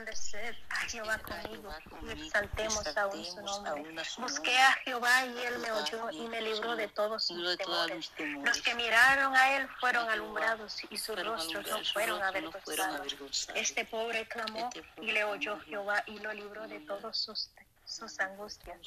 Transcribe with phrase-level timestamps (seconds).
[0.00, 3.94] engrandecer a Jehová conmigo y exaltemos aún su nombre.
[4.18, 8.12] Busqué a Jehová y él me oyó y me libró de todos sus temores.
[8.44, 13.48] Los que miraron a él fueron alumbrados y sus rostros no fueron avergonzados.
[13.54, 17.50] Este pobre clamó este y le oyó Jehová y lo libró de todos sus,
[17.84, 18.78] sus angustias.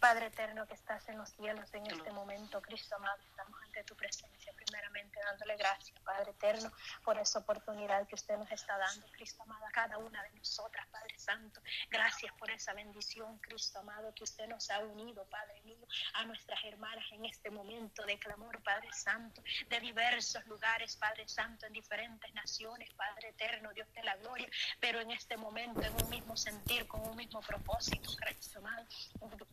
[0.00, 3.94] Padre eterno que estás en los cielos en este momento, Cristo amado, estamos ante tu
[3.94, 6.70] presencia, primeramente dándole gracias, Padre eterno,
[7.04, 10.86] por esa oportunidad que usted nos está dando, Cristo amado, a cada una de nosotras,
[10.88, 11.60] Padre Santo.
[11.90, 16.62] Gracias por esa bendición, Cristo amado, que usted nos ha unido, Padre mío, a nuestras
[16.64, 22.32] hermanas en este momento de clamor, Padre Santo, de diversos lugares, Padre Santo, en diferentes
[22.34, 24.48] naciones, Padre eterno, Dios de la gloria,
[24.80, 28.86] pero en este momento en un mismo sentir, con un mismo propósito, Cristo amado.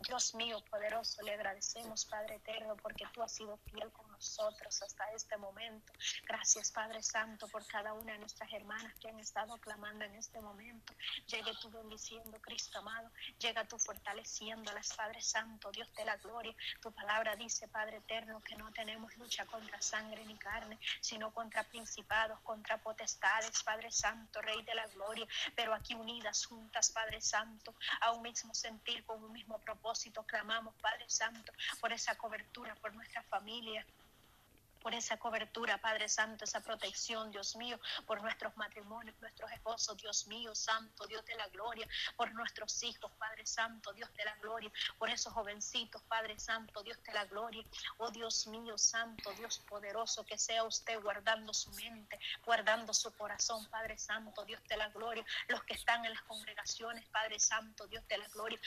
[0.07, 5.11] Dios mío, poderoso, le agradecemos, Padre eterno, porque tú has sido fiel con nosotros hasta
[5.11, 5.91] este momento.
[6.27, 10.39] Gracias, Padre Santo, por cada una de nuestras hermanas que han estado clamando en este
[10.39, 10.93] momento.
[11.27, 13.11] Llegue tú bendiciendo, Cristo amado.
[13.39, 16.55] Llega tú fortaleciéndolas, Padre Santo, Dios de la gloria.
[16.81, 21.63] Tu palabra dice, Padre eterno, que no tenemos lucha contra sangre ni carne, sino contra
[21.63, 25.27] principados, contra potestades, Padre Santo, Rey de la gloria.
[25.55, 30.73] Pero aquí unidas, juntas, Padre Santo, a un mismo sentir, con un mismo propósito clamamos,
[30.75, 33.85] Padre Santo, por esa cobertura, por nuestra familia
[34.85, 40.27] por esa cobertura, Padre Santo, esa protección, Dios mío, por nuestros matrimonios, nuestros esposos, Dios
[40.27, 44.71] mío, Santo, Dios de la gloria, por nuestros hijos, Padre Santo, Dios de la gloria,
[44.99, 47.63] por esos jovencitos, Padre Santo, Dios de la gloria,
[47.97, 53.67] oh Dios mío, Santo, Dios poderoso, que sea usted guardando su mente, guardando su corazón,
[53.71, 58.07] Padre Santo, Dios de la gloria, los que están en las congregaciones, Padre Santo, Dios
[58.07, 58.59] de la gloria,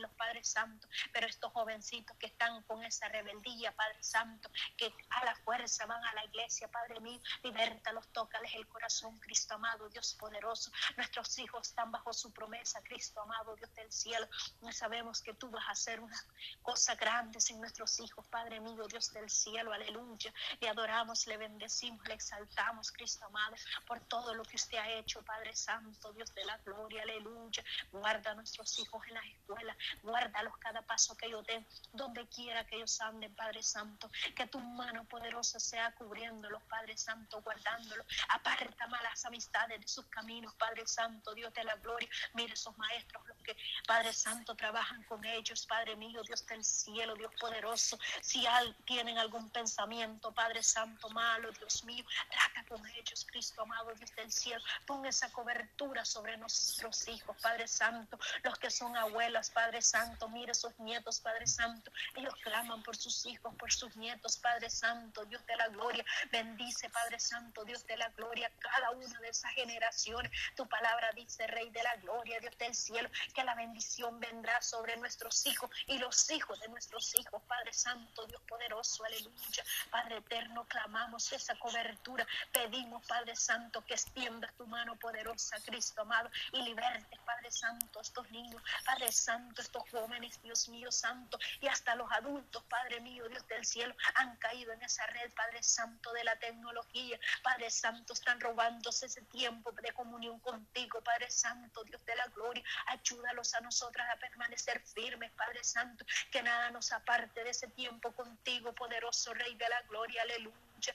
[0.00, 4.94] los Padre Santo, pero estos jovencitos que están con esa rebeldía, Padre Santo, que
[5.26, 10.14] la fuerza, van a la iglesia, Padre mío, libértalos, tócales el corazón, Cristo amado, Dios
[10.14, 10.70] poderoso.
[10.96, 14.28] Nuestros hijos están bajo su promesa, Cristo amado, Dios del cielo.
[14.60, 16.16] No sabemos que tú vas a hacer una
[16.62, 20.32] cosa grande en nuestros hijos, Padre mío, Dios del cielo, aleluya.
[20.60, 23.56] Le adoramos, le bendecimos, le exaltamos, Cristo amado,
[23.86, 27.64] por todo lo que usted ha hecho, Padre Santo, Dios de la gloria, aleluya.
[27.90, 32.64] Guarda a nuestros hijos en las escuelas, guárdalos cada paso que ellos den, donde quiera
[32.64, 38.06] que ellos anden, Padre Santo, que tu mano poderosa sea cubriéndolos, Padre Santo, guardándolos.
[38.28, 42.08] Aparta malas amistades de sus caminos, Padre Santo, Dios de la gloria.
[42.34, 43.56] Mire esos maestros, los que,
[43.86, 47.98] Padre Santo, trabajan con ellos, Padre mío, Dios del cielo, Dios poderoso.
[48.20, 48.44] Si
[48.84, 54.30] tienen algún pensamiento, Padre Santo, malo, Dios mío, trata con ellos, Cristo amado, Dios del
[54.30, 54.62] cielo.
[54.86, 60.52] Pon esa cobertura sobre nuestros hijos, Padre Santo, los que son abuelas, Padre Santo, mire
[60.52, 61.90] esos nietos, Padre Santo.
[62.14, 64.95] Ellos claman por sus hijos, por sus nietos, Padre Santo.
[65.28, 66.04] Dios de la gloria.
[66.30, 70.30] Bendice, Padre Santo, Dios de la gloria, cada una de esas generaciones.
[70.54, 74.96] Tu palabra dice, Rey de la gloria, Dios del cielo, que la bendición vendrá sobre
[74.96, 77.42] nuestros hijos y los hijos de nuestros hijos.
[77.46, 79.64] Padre Santo, Dios poderoso, aleluya.
[79.90, 82.26] Padre eterno, clamamos esa cobertura.
[82.52, 88.30] Pedimos, Padre Santo, que extiendas tu mano poderosa, Cristo amado, y liberte, Padre Santo, estos
[88.30, 93.46] niños, Padre Santo, estos jóvenes, Dios mío, Santo, y hasta los adultos, Padre mío, Dios
[93.48, 97.18] del cielo, han caído en esa red, Padre Santo, de la tecnología.
[97.42, 102.64] Padre Santo, están robándose ese tiempo de comunión contigo, Padre Santo, Dios de la gloria.
[102.86, 108.12] Ayúdalos a nosotras a permanecer firmes, Padre Santo, que nada nos aparte de ese tiempo
[108.12, 110.22] contigo, poderoso Rey de la gloria.
[110.22, 110.94] Aleluya.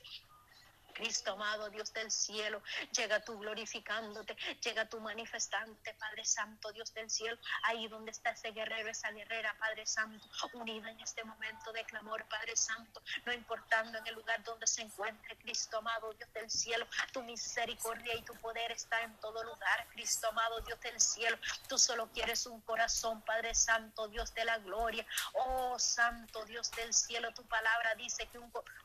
[0.94, 2.62] Cristo amado, Dios del cielo,
[2.96, 8.52] llega tú glorificándote, llega tú manifestante, Padre Santo, Dios del cielo, ahí donde está ese
[8.52, 13.98] guerrero, esa guerrera, Padre Santo, unida en este momento de clamor, Padre Santo, no importando
[13.98, 18.34] en el lugar donde se encuentre, Cristo amado, Dios del cielo, tu misericordia y tu
[18.36, 21.38] poder está en todo lugar, Cristo amado, Dios del cielo,
[21.68, 26.94] tú solo quieres un corazón, Padre Santo, Dios de la gloria, oh Santo, Dios del
[26.94, 28.81] cielo, tu palabra dice que un corazón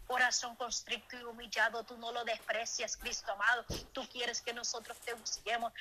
[0.57, 3.65] constricto y humillado, tú no lo desprecias, Cristo amado.
[3.93, 5.73] Tú quieres que nosotros te busquemos.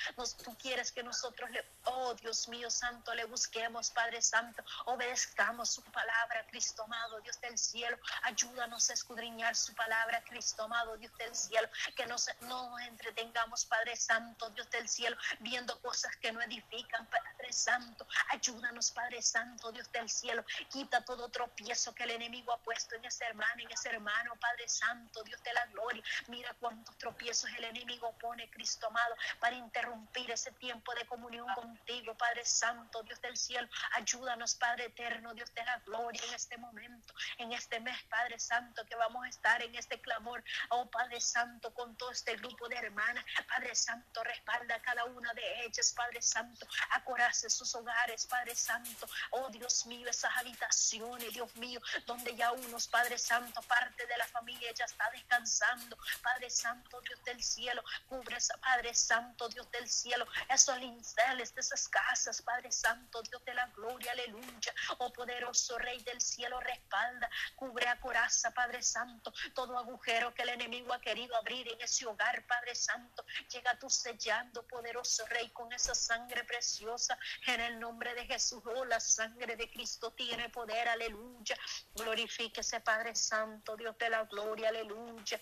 [0.44, 4.62] tú quieres que nosotros le, oh Dios mío santo, le busquemos, Padre Santo.
[4.86, 7.96] Obedezcamos su palabra, Cristo amado, Dios del cielo.
[8.22, 11.68] Ayúdanos a escudriñar su palabra, Cristo amado, Dios del cielo.
[11.94, 17.06] Que no, no nos entretengamos, Padre Santo, Dios del cielo, viendo cosas que no edifican,
[17.06, 18.06] Padre Santo.
[18.30, 20.44] Ayúdanos, Padre Santo, Dios del cielo.
[20.70, 24.68] Quita todo tropiezo que el enemigo ha puesto en ese hermano, en ese hermano, Padre
[24.68, 26.02] Santo, Dios de la gloria.
[26.28, 32.14] Mira cuántos tropiezos el enemigo pone, Cristo amado, para interrumpir ese tiempo de comunión contigo,
[32.14, 33.68] Padre Santo, Dios del cielo.
[33.92, 38.84] Ayúdanos, Padre eterno, Dios de la gloria, en este momento, en este mes, Padre Santo,
[38.86, 40.42] que vamos a estar en este clamor.
[40.70, 43.24] Oh, Padre Santo, con todo este grupo de hermanas.
[43.48, 46.66] Padre Santo, respalda a cada una de ellas, Padre Santo.
[46.90, 49.06] Acorace sus hogares, Padre Santo.
[49.30, 54.26] Oh, Dios mío, esas habitaciones, Dios mío, donde ya unos, Padre Santo, parte de la
[54.26, 55.96] familia ya está descansando.
[56.22, 61.60] Padre Santo, Dios del cielo, cubre esa, Padre Santo, Dios del cielo, esos linceles de
[61.60, 64.74] esas casas, Padre Santo, Dios de la gloria, aleluya.
[64.98, 70.50] Oh, poderoso Rey del cielo, respalda, cubre a coraza, Padre Santo, todo agujero que el
[70.50, 73.24] enemigo ha querido abrir en ese hogar, Padre Santo.
[73.52, 78.62] Llega tú sellando, poderoso Rey, con esa sangre preciosa en el nombre de Jesús.
[78.64, 81.56] Oh, la sangre de Cristo tiene poder, aleluya.
[81.94, 85.40] Glorifíquese, Padre Santo, Dios de la gloria, aleluya.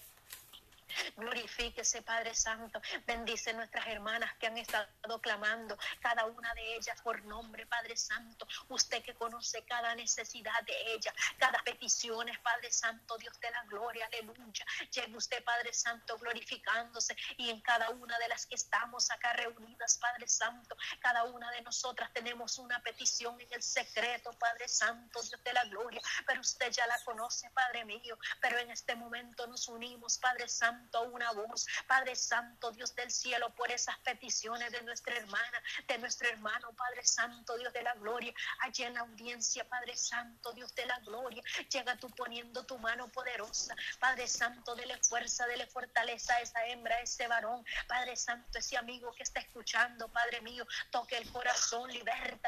[1.17, 2.81] Glorifíquese, Padre Santo.
[3.07, 8.47] Bendice nuestras hermanas que han estado clamando, cada una de ellas por nombre, Padre Santo.
[8.69, 14.07] Usted que conoce cada necesidad de ellas, cada petición, Padre Santo, Dios de la gloria,
[14.07, 14.65] aleluya.
[14.91, 19.99] Llegue usted, Padre Santo, glorificándose y en cada una de las que estamos acá reunidas,
[19.99, 25.43] Padre Santo, cada una de nosotras tenemos una petición en el secreto, Padre Santo, Dios
[25.43, 29.69] de la gloria, pero usted ya la conoce, Padre mío, pero en este momento nos
[29.69, 35.17] unimos, Padre Santo una voz, Padre Santo, Dios del cielo, por esas peticiones de nuestra
[35.17, 39.97] hermana, de nuestro hermano, Padre Santo, Dios de la gloria, allá en la audiencia, Padre
[39.97, 45.47] Santo, Dios de la gloria, llega tú poniendo tu mano poderosa, Padre Santo, dele fuerza,
[45.47, 50.09] dele fortaleza a esa hembra, a ese varón, Padre Santo, ese amigo que está escuchando,
[50.09, 51.91] Padre mío, toque el corazón,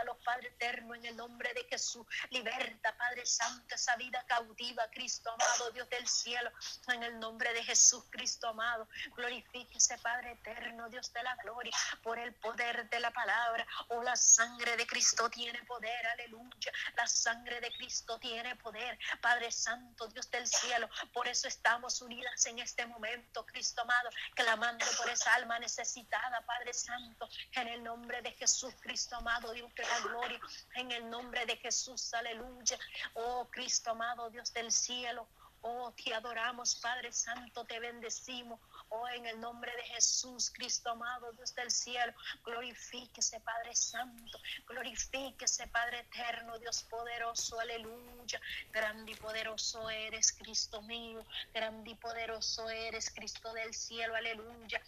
[0.05, 5.31] los Padre eterno, en el nombre de Jesús, liberta, Padre Santo, esa vida cautiva, Cristo
[5.31, 6.51] amado, Dios del cielo,
[6.89, 8.05] en el nombre de Jesús,
[8.49, 8.89] amado.
[9.17, 13.67] Glorifíquese, Padre eterno, Dios de la gloria, por el poder de la palabra.
[13.89, 16.73] Oh, la sangre de Cristo tiene poder, aleluya.
[16.97, 20.89] La sangre de Cristo tiene poder, Padre Santo, Dios del cielo.
[21.13, 26.73] Por eso estamos unidas en este momento, Cristo amado, clamando por esa alma necesitada, Padre
[26.75, 30.41] Santo, en el nombre de Jesús, Cristo amado, Dios de la gloria,
[30.75, 32.79] en el nombre de Jesús, aleluya.
[33.15, 35.29] Oh, Cristo amado, Dios del cielo.
[35.69, 38.61] Oh, te adoramos, Padre Santo, te bendecimos.
[38.89, 42.13] Oh, en el nombre de Jesús, Cristo amado, Dios del cielo,
[42.45, 48.41] glorifíquese, Padre Santo, glorifíquese, Padre eterno, Dios poderoso, aleluya.
[48.73, 54.81] Grande y poderoso eres, Cristo mío, grande y poderoso eres, Cristo del cielo, aleluya.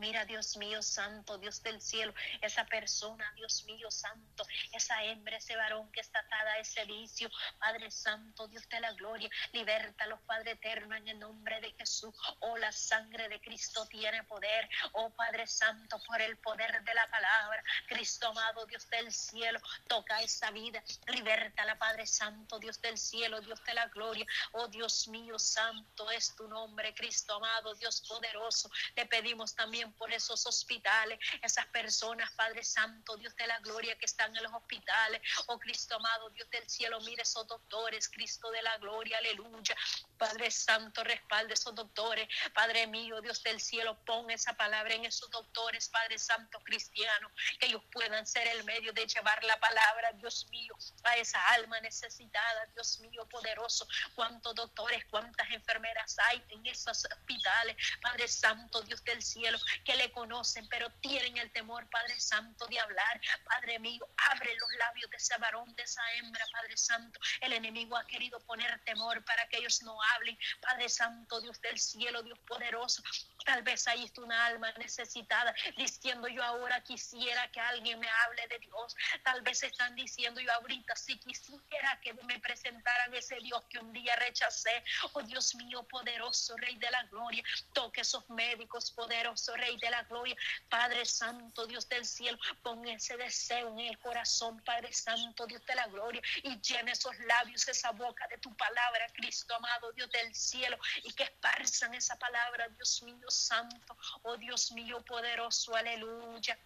[0.00, 5.54] Mira, Dios mío, santo, Dios del cielo, esa persona, Dios mío, santo, esa hembra, ese
[5.56, 10.52] varón que está atada a ese vicio, Padre Santo, Dios de la gloria, libértalos, Padre
[10.52, 12.14] eterno, en el nombre de Jesús.
[12.40, 14.70] Oh, la sangre de Cristo tiene poder.
[14.92, 20.22] Oh, Padre Santo, por el poder de la palabra, Cristo amado, Dios del cielo, toca
[20.22, 24.26] esa vida, libértala, Padre Santo, Dios del cielo, Dios de la gloria.
[24.52, 28.70] Oh, Dios mío, santo es tu nombre, Cristo amado, Dios poderoso.
[28.96, 34.06] Le pedimos también por esos hospitales, esas personas, Padre Santo, Dios de la gloria que
[34.06, 35.20] están en los hospitales.
[35.46, 39.76] Oh Cristo amado, Dios del cielo, mire esos doctores, Cristo de la gloria, aleluya.
[40.18, 42.28] Padre Santo, respalde esos doctores.
[42.54, 47.66] Padre mío, Dios del cielo, pon esa palabra en esos doctores, Padre Santo cristiano, que
[47.66, 52.66] ellos puedan ser el medio de llevar la palabra, Dios mío, a esa alma necesitada,
[52.74, 53.86] Dios mío, poderoso.
[54.14, 60.10] Cuántos doctores, cuántas enfermeras hay en esos hospitales, Padre Santo, Dios del cielo, que le
[60.12, 63.20] conocen, pero tienen el temor, Padre Santo, de hablar.
[63.44, 67.20] Padre mío, abre los labios de ese varón, de esa hembra, Padre Santo.
[67.40, 70.38] El enemigo ha querido poner temor para que ellos no hablen.
[70.60, 73.02] Padre Santo, Dios del cielo, Dios poderoso.
[73.44, 78.46] Tal vez ahí está una alma necesitada diciendo yo ahora quisiera que alguien me hable
[78.48, 78.96] de Dios.
[79.24, 83.92] Tal vez están diciendo yo ahorita si quisiera que me presentaran ese Dios que un
[83.92, 84.82] día rechacé.
[85.12, 87.42] Oh Dios mío, poderoso Rey de la Gloria.
[87.72, 90.36] Toque esos médicos, poderoso Rey de la Gloria.
[90.68, 95.74] Padre Santo, Dios del cielo, pon ese deseo en el corazón, Padre Santo, Dios de
[95.74, 96.22] la Gloria.
[96.42, 100.78] Y llene esos labios, esa boca de tu palabra, Cristo amado, Dios del cielo.
[101.04, 106.58] Y que esparzan esa palabra, Dios mío santo, oh Dios mío poderoso, aleluya.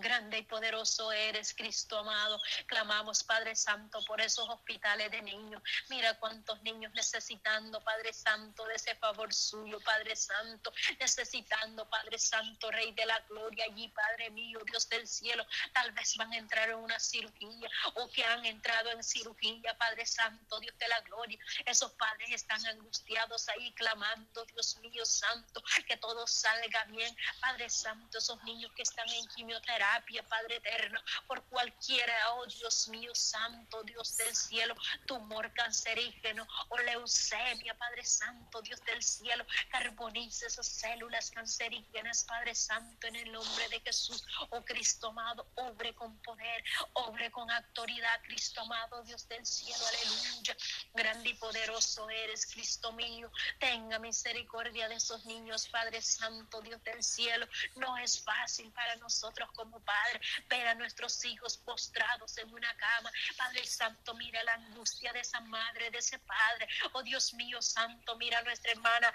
[0.00, 2.40] Grande y poderoso eres, Cristo amado.
[2.66, 5.62] Clamamos, Padre Santo, por esos hospitales de niños.
[5.90, 10.72] Mira cuántos niños necesitando, Padre Santo, de ese favor suyo, Padre Santo.
[10.98, 15.44] Necesitando, Padre Santo, Rey de la Gloria, allí, Padre mío, Dios del cielo.
[15.74, 20.06] Tal vez van a entrar en una cirugía o que han entrado en cirugía, Padre
[20.06, 21.38] Santo, Dios de la Gloria.
[21.66, 27.14] Esos padres están angustiados ahí, clamando, Dios mío, Santo, que todo salga bien.
[27.42, 29.89] Padre Santo, esos niños que están en quimioterapia
[30.28, 34.74] Padre eterno, por cualquiera, oh Dios mío, santo, Dios del cielo,
[35.06, 43.06] tumor cancerígeno o leucemia, Padre Santo, Dios del cielo, carboniza esas células cancerígenas, Padre Santo,
[43.06, 48.60] en el nombre de Jesús, oh Cristo amado, obre con poder, obre con autoridad, Cristo
[48.60, 50.56] amado, Dios del cielo, aleluya,
[50.94, 57.02] grande y poderoso eres, Cristo mío, tenga misericordia de esos niños, Padre Santo, Dios del
[57.02, 62.74] cielo, no es fácil para nosotros como Padre, ver a nuestros hijos postrados en una
[62.76, 63.10] cama.
[63.36, 66.68] Padre Santo, mira la angustia de esa madre, de ese padre.
[66.92, 69.12] Oh Dios mío Santo, mira a nuestra hermana.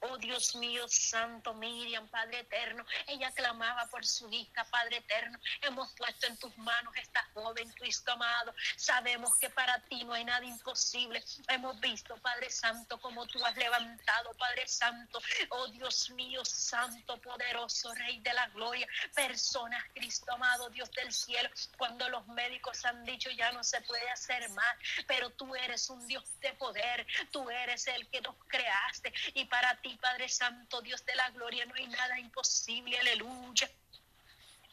[0.00, 2.84] Oh Dios mío Santo, Miriam, Padre eterno.
[3.06, 5.38] Ella clamaba por su hija, Padre eterno.
[5.62, 8.54] Hemos puesto en tus manos esta joven, Cristo amado.
[8.76, 11.22] Sabemos que para ti no hay nada imposible.
[11.48, 15.20] Hemos visto, Padre Santo, como tú has levantado, Padre Santo.
[15.50, 18.86] Oh Dios mío, Santo, poderoso, Rey de la gloria.
[19.14, 24.08] Personas, Cristo amado, Dios del cielo, cuando los médicos han dicho ya no se puede
[24.10, 24.76] hacer más,
[25.06, 29.80] pero tú eres un Dios de poder, tú eres el que nos creaste y para
[29.80, 33.68] ti, Padre Santo, Dios de la gloria, no hay nada imposible, aleluya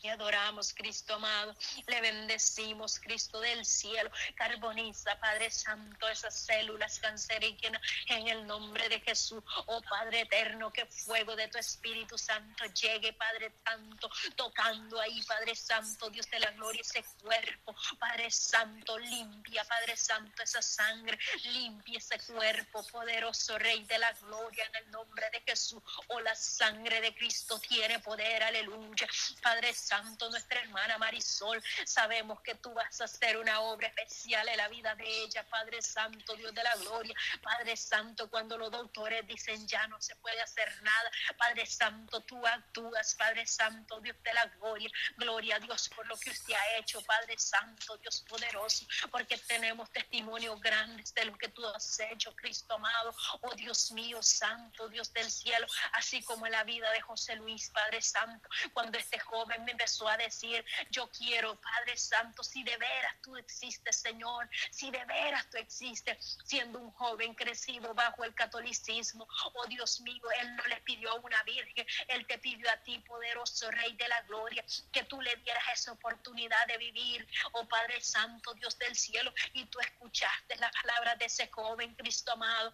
[0.10, 1.56] adoramos, Cristo amado.
[1.88, 4.10] Le bendecimos, Cristo del cielo.
[4.36, 9.44] Carboniza, Padre Santo, esas células cancerígenas en el nombre de Jesús.
[9.68, 15.56] Oh Padre eterno, que fuego de tu Espíritu Santo llegue, Padre Santo, tocando ahí, Padre
[15.56, 17.76] Santo, Dios de la gloria, ese cuerpo.
[18.00, 21.18] Padre Santo, limpia, Padre Santo, esa sangre.
[21.46, 25.82] Limpia ese cuerpo, poderoso Rey de la gloria, en el nombre de Jesús.
[26.10, 29.08] Oh, la sangre de Cristo tiene poder, aleluya.
[29.42, 31.64] Padre Santo Santo, nuestra hermana Marisol.
[31.86, 35.82] Sabemos que tú vas a hacer una obra especial en la vida de ella, Padre
[35.82, 37.16] Santo, Dios de la gloria.
[37.42, 42.46] Padre Santo, cuando los doctores dicen ya no se puede hacer nada, Padre Santo, tú
[42.46, 44.90] actúas, Padre Santo, Dios de la gloria.
[45.16, 49.90] Gloria a Dios por lo que usted ha hecho, Padre Santo, Dios poderoso, porque tenemos
[49.92, 53.16] testimonios grandes de lo que tú has hecho, Cristo amado.
[53.42, 57.70] Oh Dios mío, Santo, Dios del cielo, así como en la vida de José Luis,
[57.70, 62.78] Padre Santo, cuando este joven me empezó a decir, yo quiero, Padre Santo, si de
[62.78, 68.34] veras tú existes, Señor, si de veras tú existes, siendo un joven crecido bajo el
[68.34, 72.78] catolicismo, oh Dios mío, Él no le pidió a una virgen, Él te pidió a
[72.84, 74.64] ti, poderoso Rey de la Gloria,
[74.94, 79.66] que tú le dieras esa oportunidad de vivir, oh Padre Santo, Dios del cielo, y
[79.66, 82.74] tú escuchaste las palabras de ese joven Cristo amado.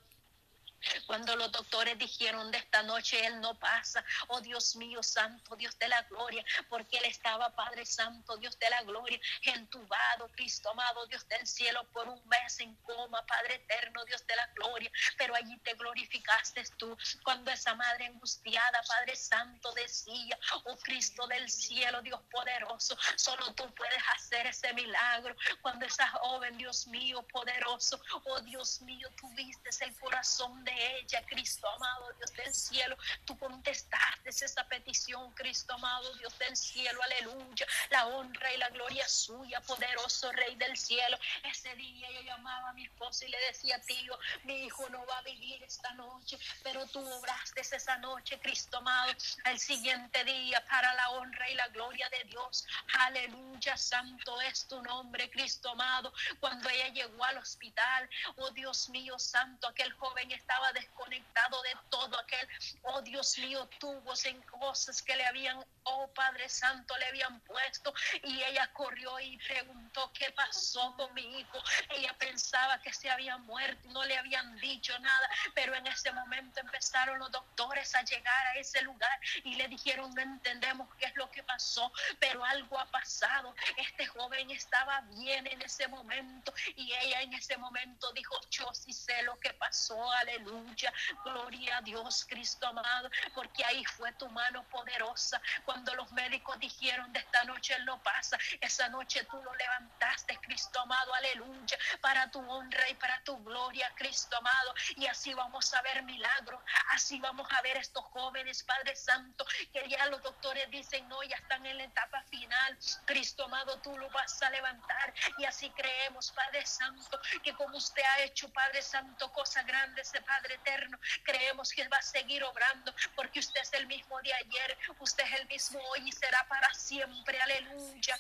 [1.06, 5.78] Cuando los doctores dijeron de esta noche Él no pasa, oh Dios mío, Santo, Dios
[5.80, 11.06] de la gloria, porque Él estaba, Padre Santo, Dios de la gloria, entubado, Cristo amado,
[11.08, 15.36] Dios del cielo, por un mes en coma, Padre eterno, Dios de la gloria, pero
[15.36, 22.02] allí te glorificaste tú, cuando esa madre angustiada, Padre Santo, decía, oh Cristo del cielo,
[22.02, 28.40] Dios poderoso, solo tú puedes hacer ese milagro, cuando esa joven, Dios mío, poderoso, oh
[28.42, 32.98] Dios mío, tuviste el corazón de ella, Cristo amado, Dios del cielo.
[33.26, 37.66] Tú contestaste esa petición, Cristo amado, Dios del cielo, aleluya.
[37.90, 41.18] La honra y la gloria suya, poderoso Rey del cielo.
[41.44, 45.18] Ese día yo llamaba a mi esposo y le decía, tío, mi hijo no va
[45.18, 49.14] a vivir esta noche, pero tú obraste esa noche, Cristo amado,
[49.46, 52.66] el siguiente día para la honra y la gloria de Dios.
[53.00, 56.14] Aleluya, santo es tu nombre, Cristo amado.
[56.40, 62.20] Cuando ella llegó al hospital, oh Dios mío, santo, aquel joven estaba desconectado de todo
[62.20, 62.48] aquel,
[62.84, 67.94] oh Dios mío, tubos en cosas que le habían, oh Padre Santo, le habían puesto.
[68.24, 71.58] Y ella corrió y preguntó qué pasó con mi hijo.
[71.90, 76.60] Ella pensaba que se había muerto, no le habían dicho nada, pero en ese momento
[76.60, 81.16] empezaron los doctores a llegar a ese lugar y le dijeron, no entendemos qué es
[81.16, 83.56] lo que pasó, pero algo ha pasado.
[83.78, 88.94] Este joven estaba bien en ese momento y ella en ese momento dijo, yo sí
[88.94, 90.94] sé lo que pasó, aleluya aleluya.
[91.24, 95.42] Gloria a Dios, Cristo amado, porque ahí fue tu mano poderosa.
[95.66, 100.38] Cuando los médicos dijeron de esta noche él no pasa, esa noche tú lo levantaste,
[100.42, 104.74] Cristo amado, aleluya, para tu honra y para tu gloria, Cristo amado.
[104.98, 109.88] Y así vamos a ver milagros, así vamos a ver estos jóvenes, Padre Santo, que
[109.90, 112.78] ya los doctores dicen, no, ya están en la etapa final.
[113.06, 115.14] Cristo amado, tú lo vas a levantar.
[115.38, 120.22] Y así creemos, Padre Santo, que como usted ha hecho, Padre Santo, cosas grandes, de
[120.42, 124.78] Padre eterno, creemos que va a seguir obrando, porque usted es el mismo de ayer,
[125.00, 127.40] usted es el mismo hoy y será para siempre.
[127.42, 128.20] Aleluya.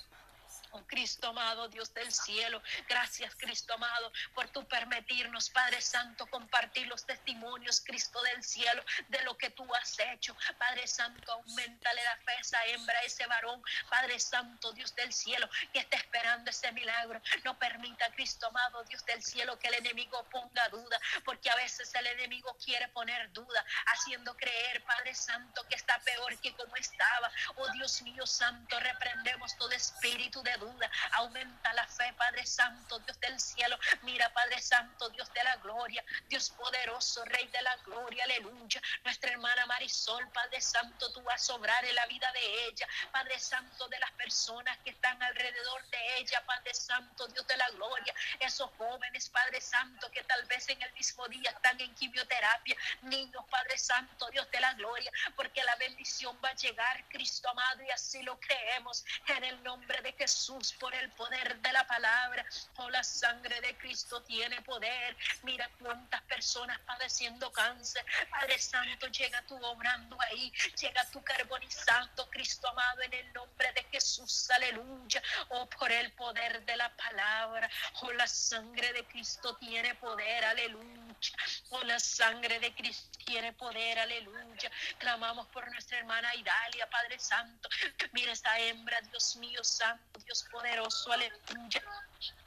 [0.73, 6.87] Oh Cristo amado, Dios del cielo, gracias Cristo amado por tu permitirnos, Padre Santo, compartir
[6.87, 10.35] los testimonios, Cristo del cielo, de lo que tú has hecho.
[10.57, 15.11] Padre Santo, aumentale la fe a esa hembra, a ese varón, Padre Santo, Dios del
[15.11, 17.21] cielo, que está esperando ese milagro.
[17.43, 21.93] No permita, Cristo amado, Dios del cielo, que el enemigo ponga duda, porque a veces
[21.95, 27.29] el enemigo quiere poner duda, haciendo creer, Padre Santo, que está peor que como estaba.
[27.57, 30.89] Oh Dios mío Santo, reprendemos todo espíritu de duda.
[31.13, 33.77] Aumenta la fe, Padre Santo, Dios del cielo.
[34.03, 38.81] Mira, Padre Santo, Dios de la gloria, Dios poderoso, Rey de la gloria, aleluya.
[39.03, 43.39] Nuestra hermana Marisol, Padre Santo, tú vas a sobrar en la vida de ella, Padre
[43.39, 48.13] Santo, de las personas que están alrededor de ella, Padre Santo, Dios de la gloria.
[48.39, 53.43] Esos jóvenes, Padre Santo, que tal vez en el mismo día están en quimioterapia, niños,
[53.49, 57.89] Padre Santo, Dios de la gloria, porque la bendición va a llegar, Cristo amado, y
[57.89, 62.45] así lo creemos en el nombre de Jesús por el poder de la palabra.
[62.77, 65.15] Oh, la sangre de Cristo tiene poder.
[65.43, 68.05] Mira cuántas personas padeciendo cáncer.
[68.29, 70.51] Padre Santo, llega tú obrando ahí.
[70.79, 74.49] Llega tú carbonizando, Cristo amado, en el nombre de Jesús.
[74.51, 75.21] Aleluya.
[75.49, 77.69] Oh, por el poder de la palabra.
[78.01, 80.43] Oh, la sangre de Cristo tiene poder.
[80.45, 81.00] Aleluya.
[81.69, 83.99] Oh, la sangre de Cristo tiene poder.
[83.99, 84.71] Aleluya.
[84.97, 87.69] Clamamos por nuestra hermana Idalia, Padre Santo.
[88.11, 91.83] Mira esta hembra, Dios mío, Santo, Dios poderoso, aleluya.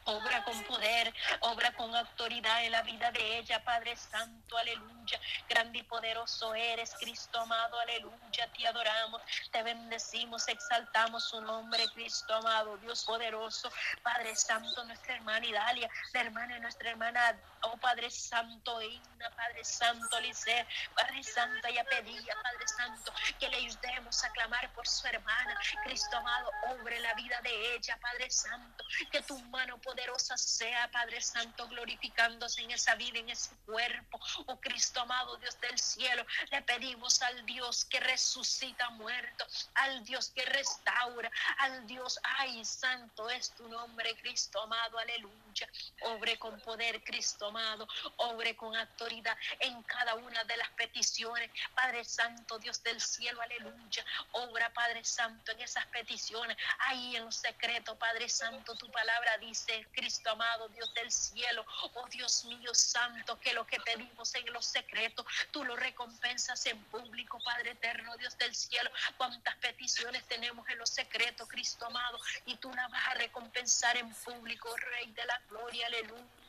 [0.07, 5.19] Obra con poder, obra con autoridad en la vida de ella, Padre Santo, aleluya.
[5.49, 8.53] Grande y poderoso eres, Cristo amado, aleluya.
[8.53, 13.71] Te adoramos, te bendecimos, exaltamos su nombre, Cristo amado, Dios poderoso,
[14.03, 20.21] Padre Santo, nuestra hermana Idalia, la hermana, nuestra hermana, oh Padre Santo, Inna, Padre Santo,
[20.21, 25.59] Lice, Padre Santo, ella pedía, Padre Santo, que le ayudemos a clamar por su hermana,
[25.85, 29.94] Cristo amado, obre la vida de ella, Padre Santo, que tu mano poderosa
[30.37, 34.21] sea, Padre Santo, glorificándose en esa vida, en ese cuerpo.
[34.47, 40.31] Oh Cristo amado, Dios del cielo, le pedimos al Dios que resucita muerto, al Dios
[40.31, 45.69] que restaura, al Dios, ay, santo es tu nombre, Cristo amado, aleluya.
[46.03, 47.87] Obre con poder, Cristo amado,
[48.17, 51.51] obre con autoridad en cada una de las peticiones.
[51.75, 54.05] Padre Santo, Dios del cielo, aleluya.
[54.33, 59.84] Obra, Padre Santo, en esas peticiones, ahí en lo secreto, Padre Santo, tu palabra dice,
[59.93, 64.67] Cristo amado, Dios del cielo, oh Dios mío santo, que lo que pedimos en los
[64.67, 68.91] secretos, tú lo recompensas en público, Padre eterno, Dios del cielo.
[69.17, 74.13] Cuántas peticiones tenemos en los secretos, Cristo amado, y tú la vas a recompensar en
[74.15, 76.44] público, Rey de la gloria, aleluya.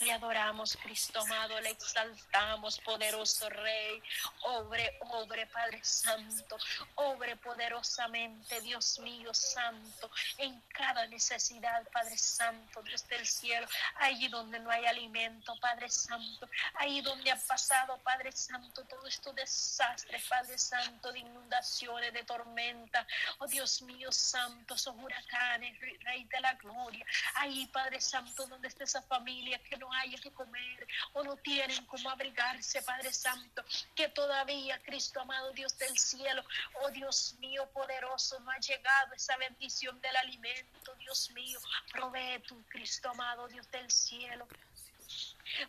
[0.00, 4.02] Le adoramos, Cristo amado, le exaltamos, poderoso Rey.
[4.42, 6.56] Obre, obre, Padre Santo.
[6.94, 13.66] Obre poderosamente, Dios mío, Santo, en cada necesidad, Padre Santo, Dios del cielo.
[13.96, 16.48] Allí donde no hay alimento, Padre Santo.
[16.74, 23.06] Ahí donde ha pasado, Padre Santo, todo esto desastre, Padre Santo, de inundaciones, de tormenta.
[23.38, 27.04] Oh Dios mío, Santo, son huracanes, Rey de la gloria.
[27.34, 29.31] Ahí, Padre Santo, donde está esa familia
[29.68, 33.64] que no haya que comer o no tienen cómo abrigarse, Padre Santo,
[33.94, 36.44] que todavía, Cristo amado Dios del cielo,
[36.82, 41.58] oh Dios mío poderoso, no ha llegado esa bendición del alimento, Dios mío,
[41.92, 44.46] provee tu Cristo amado Dios del cielo.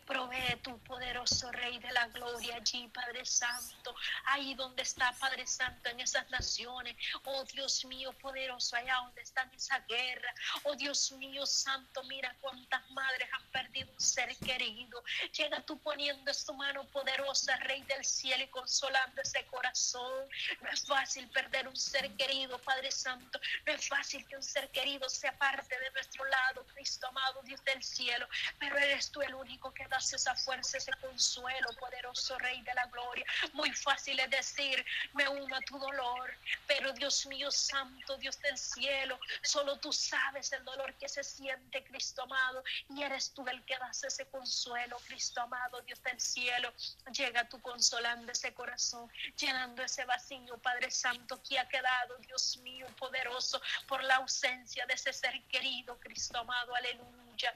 [0.06, 3.94] Provee tu poderoso Rey de la Gloria allí, Padre Santo,
[4.26, 6.96] ahí donde está, Padre Santo, en esas naciones.
[7.24, 10.34] Oh Dios mío, poderoso, allá donde está en esa guerra.
[10.64, 15.02] Oh Dios mío, Santo, mira cuántas madres han perdido un ser querido.
[15.36, 20.28] Llega tú poniendo su mano poderosa, Rey del cielo, y consolando ese corazón.
[20.60, 23.40] No es fácil perder un ser querido, Padre Santo.
[23.66, 27.62] No es fácil que un ser querido sea parte de nuestro lado, Cristo amado, Dios
[27.64, 28.28] del cielo.
[28.58, 32.86] Pero eres tú el único que das esa fuerza, ese consuelo, poderoso Rey de la
[32.86, 33.26] Gloria.
[33.52, 36.34] Muy fácil es decir, me uno a tu dolor,
[36.66, 41.84] pero Dios mío santo, Dios del cielo, solo tú sabes el dolor que se siente,
[41.84, 46.72] Cristo amado, y eres tú el que das ese consuelo, Cristo amado, Dios del cielo.
[47.12, 52.86] Llega tú consolando ese corazón, llenando ese vacío, Padre Santo, que ha quedado, Dios mío,
[52.98, 57.54] poderoso, por la ausencia de ese ser querido, Cristo amado, aleluya.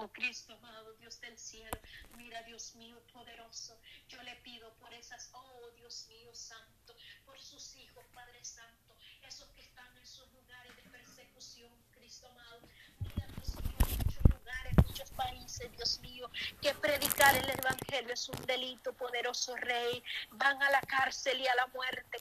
[0.00, 1.76] Oh Cristo amado, Dios del cielo,
[2.16, 6.94] mira Dios mío poderoso, yo le pido por esas, oh Dios mío santo,
[7.26, 8.94] por sus hijos, Padre Santo,
[9.26, 12.60] esos que están en sus lugares de persecución, Cristo amado,
[13.00, 16.30] mira Dios mío, muchos lugares, muchos países, Dios mío,
[16.62, 21.56] que predicar el Evangelio es un delito, poderoso Rey, van a la cárcel y a
[21.56, 22.18] la muerte,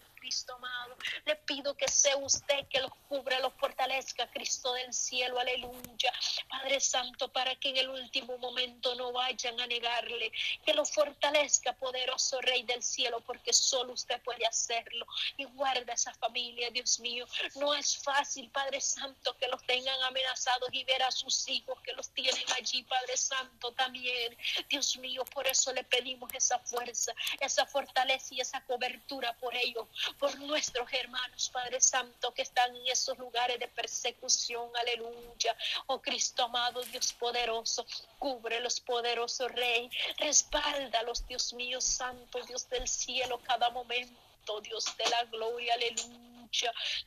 [1.26, 6.12] Le pido que sea usted que los cubra, los fortalezca, Cristo del cielo, aleluya.
[6.50, 10.32] Padre Santo, para que en el último momento no vayan a negarle,
[10.66, 15.06] que lo fortalezca, poderoso Rey del cielo, porque solo usted puede hacerlo.
[15.38, 17.26] Y guarda esa familia, Dios mío.
[17.56, 21.94] No es fácil, Padre Santo, que los tengan amenazados y ver a sus hijos que
[21.94, 24.36] los tienen allí, Padre Santo, también.
[24.70, 29.88] Dios mío, por eso le pedimos esa fuerza, esa fortaleza y esa cobertura por ellos,
[30.20, 34.70] por nuestros hermanos, Padre Santo, que están en esos lugares de persecución.
[34.78, 35.56] Aleluya.
[35.88, 37.86] Oh Cristo amado, Dios poderoso,
[38.20, 39.90] cubre los poderosos Rey.
[40.18, 45.74] Respáldalos, Dios mío, Santo, Dios del cielo, cada momento, Dios de la gloria.
[45.74, 46.37] Aleluya.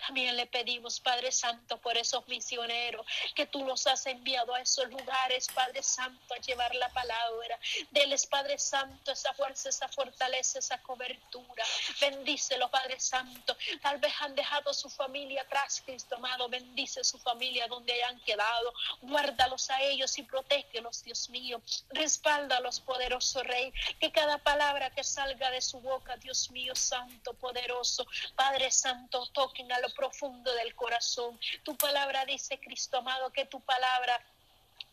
[0.06, 4.88] También le pedimos, Padre Santo, por esos misioneros que tú los has enviado a esos
[4.88, 7.58] lugares, Padre Santo, a llevar la palabra.
[7.90, 11.64] Deles, Padre Santo, esa fuerza, esa fortaleza, esa cobertura.
[12.00, 13.56] Bendícelo, Padre Santo.
[13.82, 16.48] Tal vez han dejado su familia atrás, Cristo amado.
[16.48, 18.72] Bendice su familia donde hayan quedado.
[19.02, 21.60] Guárdalos a ellos y protégelos, Dios mío.
[21.90, 23.72] Respáldalos, poderoso Rey.
[23.98, 29.70] Que cada palabra que salga de su boca, Dios mío, Santo, poderoso, Padre Santo, toquen
[29.72, 31.38] a lo profundo del corazón.
[31.62, 34.20] Tu palabra dice, Cristo amado, que tu palabra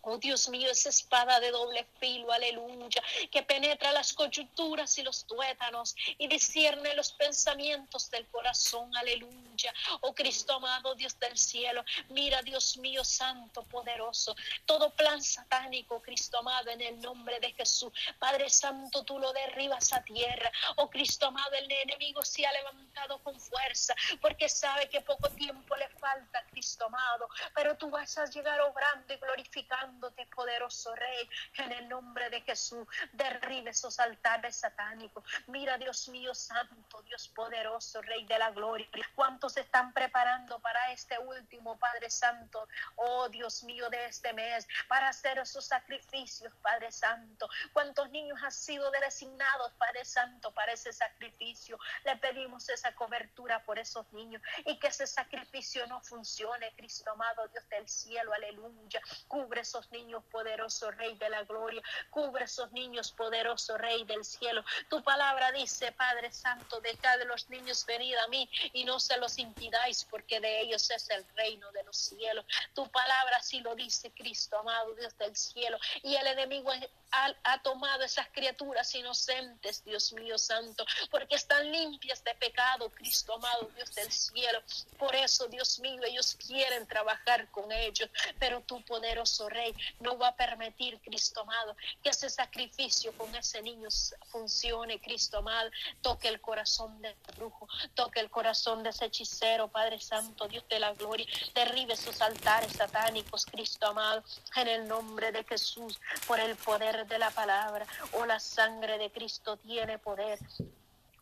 [0.10, 5.26] Oh Dios mío, esa espada de doble filo, aleluya, que penetra las coyunturas y los
[5.26, 9.74] tuétanos y discierne los pensamientos del corazón, aleluya.
[10.00, 14.34] Oh Cristo amado, Dios del cielo, mira Dios mío, santo, poderoso,
[14.66, 17.92] todo plan satánico, Cristo amado, en el nombre de Jesús.
[18.18, 20.50] Padre Santo, tú lo derribas a tierra.
[20.78, 25.76] Oh Cristo amado, el enemigo se ha levantado con fuerza porque sabe que poco tiempo
[25.76, 29.97] le falta, Cristo amado, pero tú vas a llegar obrando y glorificando
[30.36, 32.88] poderoso Rey, en el nombre de Jesús.
[33.14, 35.24] Derribe esos altares satánicos.
[35.48, 38.88] Mira, Dios mío, santo, Dios poderoso, Rey de la gloria.
[39.16, 42.68] ¿Cuántos se están preparando para este último, Padre Santo?
[42.96, 47.50] Oh, Dios mío, de este mes, para hacer esos sacrificios, Padre Santo.
[47.74, 51.80] ¿Cuántos niños han sido designados, Padre Santo, para ese sacrificio?
[52.06, 57.48] Le pedimos esa cobertura por esos niños y que ese sacrificio no funcione, Cristo amado,
[57.50, 59.02] Dios del cielo, aleluya.
[59.28, 61.82] Cubre esos niños, poderoso Rey de la gloria.
[62.10, 64.64] Cubre esos niños, poderoso Rey del cielo.
[64.90, 69.18] Tu palabra dice, Padre Santo, dejad de los niños venir a mí y no se
[69.18, 72.46] los impidáis, porque de ellos es el reino de los cielos.
[72.74, 75.78] Tu palabra sí lo dice, Cristo, amado Dios del cielo.
[76.04, 76.72] Y el enemigo
[77.12, 83.34] ha, ha tomado esas criaturas inocentes, Dios mío santo, porque están limpias de pecado, Cristo,
[83.34, 84.62] amado Dios del cielo.
[84.98, 90.30] Por eso, Dios mío, ellos quieren trabajar con ellos, pero tu poderoso Rey no va
[90.30, 93.90] a permitir, Cristo amado, que ese sacrificio con ese niño
[94.28, 95.70] funcione, Cristo amado.
[96.02, 100.80] Toque el corazón del brujo, toque el corazón de ese hechicero, Padre Santo, Dios de
[100.80, 101.26] la gloria.
[101.54, 104.24] Derribe sus altares satánicos, Cristo amado,
[104.56, 107.86] en el nombre de Jesús, por el poder de la palabra.
[108.14, 110.40] Oh, la sangre de Cristo tiene poder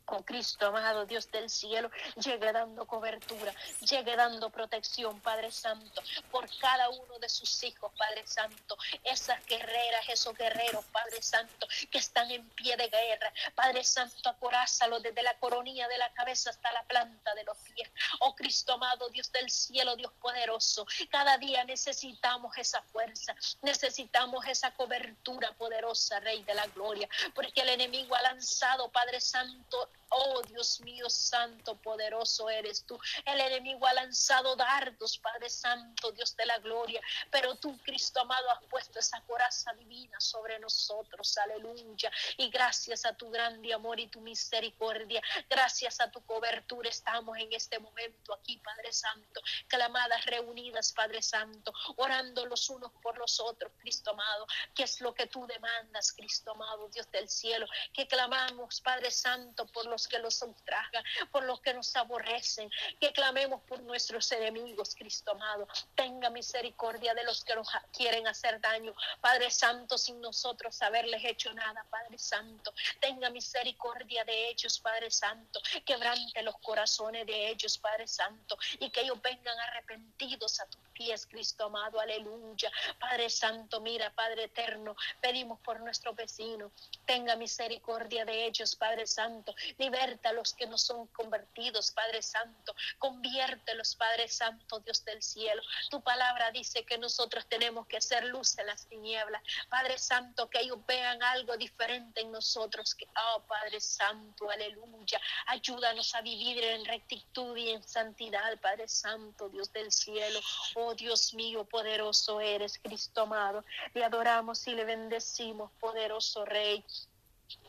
[0.06, 6.48] con Cristo, amado Dios del cielo, llegue dando cobertura, llegue dando protección, Padre Santo, por
[6.60, 12.30] cada uno de sus hijos, Padre Santo, esas guerreras, esos guerreros, Padre Santo, que están
[12.32, 16.84] en pie de guerra, Padre Santo, acorázalo desde la coronilla de la cabeza hasta la
[16.84, 17.89] planta de los pies.
[18.20, 24.72] Oh Cristo amado, Dios del cielo, Dios poderoso, cada día necesitamos esa fuerza, necesitamos esa
[24.72, 30.80] cobertura poderosa, Rey de la gloria, porque el enemigo ha lanzado, Padre Santo, Oh Dios
[30.82, 33.00] mío, santo, poderoso eres tú.
[33.26, 38.50] El enemigo ha lanzado dardos, Padre Santo, Dios de la gloria, pero tú, Cristo amado,
[38.52, 41.38] has puesto esa coraza divina sobre nosotros.
[41.38, 42.12] Aleluya.
[42.38, 47.52] Y gracias a tu grande amor y tu misericordia, gracias a tu cobertura, estamos en
[47.54, 53.72] este momento aquí, Padre Santo, clamadas, reunidas, Padre Santo, orando los unos por los otros,
[53.80, 58.82] Cristo amado, que es lo que tú demandas, Cristo amado, Dios del cielo, que clamamos,
[58.82, 63.81] Padre Santo, por los que los ultrajan, por los que nos aborrecen, que clamemos por
[63.81, 65.67] nuestros enemigos, Cristo amado.
[65.95, 71.53] Tenga misericordia de los que nos quieren hacer daño, Padre Santo, sin nosotros haberles hecho
[71.53, 72.73] nada, Padre Santo.
[72.99, 75.60] Tenga misericordia de ellos, Padre Santo.
[75.86, 81.25] Quebrante los corazones de ellos, Padre Santo, y que ellos vengan arrepentidos a tus pies,
[81.25, 82.71] Cristo amado, aleluya.
[82.99, 86.71] Padre Santo, mira, Padre eterno, pedimos por nuestro vecino,
[87.05, 89.55] tenga misericordia de ellos, Padre Santo,
[89.86, 95.62] liberta a los que no son convertidos, Padre Santo, conviértelos, Padre Santo, Dios del cielo.
[95.91, 100.62] Tu palabra dice que nosotros tenemos que ser luz en las tinieblas, Padre Santo, que
[100.62, 106.84] ellos vean algo diferente en nosotros, que, oh Padre Santo, aleluya, ayúdanos a vivir en
[106.86, 110.39] rectitud y en santidad, Padre Santo, Dios del cielo.
[110.76, 113.63] Oh Dios mío, poderoso eres, Cristo amado.
[113.93, 116.84] Le adoramos y le bendecimos, poderoso Rey.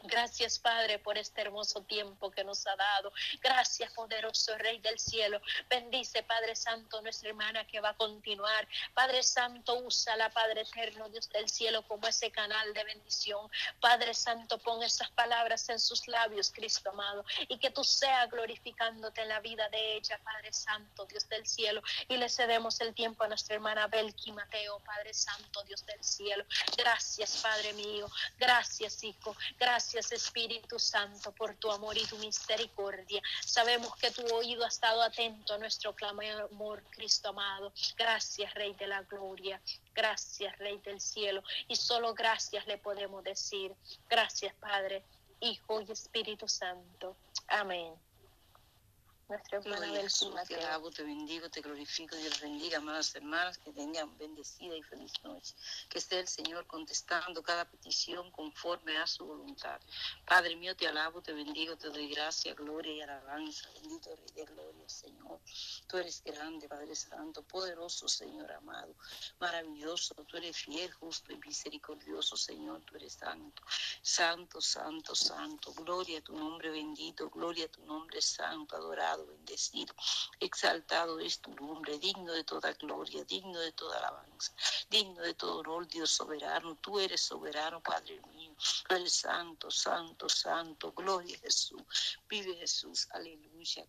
[0.06, 3.12] Gracias, Padre, por este hermoso tiempo que nos ha dado.
[3.40, 5.40] Gracias, poderoso Rey del cielo.
[5.68, 8.68] Bendice, Padre Santo, nuestra hermana que va a continuar.
[8.94, 13.50] Padre Santo, úsala, Padre eterno, Dios del cielo, como ese canal de bendición.
[13.80, 19.22] Padre Santo, pon esas palabras en sus labios, Cristo amado, y que tú seas glorificándote
[19.22, 21.82] en la vida de ella, Padre Santo, Dios del cielo.
[22.08, 26.44] Y le cedemos el tiempo a nuestra hermana Belki Mateo, Padre Santo, Dios del cielo.
[26.76, 28.08] Gracias, Padre mío.
[28.38, 29.34] Gracias, Hijo.
[29.58, 33.22] Gracias Espíritu Santo por tu amor y tu misericordia.
[33.44, 37.72] Sabemos que tu oído ha estado atento a nuestro clamor, Cristo amado.
[37.96, 39.60] Gracias, Rey de la Gloria.
[39.94, 41.42] Gracias, Rey del cielo.
[41.68, 43.74] Y solo gracias le podemos decir.
[44.08, 45.02] Gracias, Padre,
[45.40, 47.16] Hijo y Espíritu Santo.
[47.48, 47.94] Amén.
[49.28, 49.88] Nuestra hermana
[50.46, 55.12] Te alabo, te bendigo, te glorifico, Dios bendiga, amadas hermanas, que tengan bendecida y feliz
[55.24, 55.52] noche.
[55.88, 59.80] Que esté el Señor contestando cada petición conforme a su voluntad.
[60.24, 63.68] Padre mío, te alabo, te bendigo, te doy gracia, gloria y alabanza.
[63.74, 65.40] Bendito Rey de Gloria, Señor.
[65.88, 68.94] Tú eres grande, Padre Santo, poderoso, Señor amado,
[69.40, 70.14] maravilloso.
[70.28, 72.80] Tú eres fiel, justo y misericordioso, Señor.
[72.82, 73.60] Tú eres santo,
[74.02, 75.72] santo, santo, santo.
[75.74, 79.94] Gloria a tu nombre bendito, gloria a tu nombre santo, adorado bendecido,
[80.40, 84.52] exaltado es tu nombre, digno de toda gloria, digno de toda alabanza,
[84.90, 86.76] digno de todo honor, Dios soberano.
[86.76, 88.54] Tú eres soberano, Padre mío.
[88.90, 90.92] el santo, santo, santo.
[90.92, 91.82] Gloria a Jesús.
[92.28, 93.08] Vive Jesús.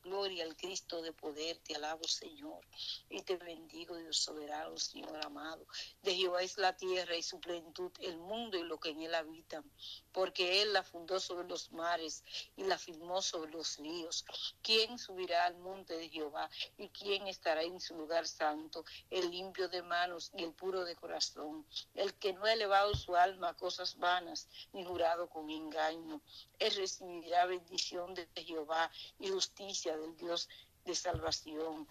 [0.03, 1.57] Gloria al Cristo de poder.
[1.59, 2.65] Te alabo, Señor.
[3.09, 5.67] Y te bendigo, Dios soberano, Señor amado.
[6.01, 9.13] De Jehová es la tierra y su plenitud, el mundo y lo que en él
[9.13, 9.63] habitan.
[10.11, 12.23] Porque él la fundó sobre los mares
[12.55, 14.25] y la firmó sobre los ríos.
[14.63, 18.83] ¿Quién subirá al monte de Jehová y quién estará en su lugar santo?
[19.11, 21.67] El limpio de manos y el puro de corazón.
[21.93, 26.19] El que no ha elevado su alma a cosas vanas ni jurado con engaño.
[26.57, 30.47] Él recibirá bendición de Jehová y justicia del Dios
[30.85, 31.87] de salvación.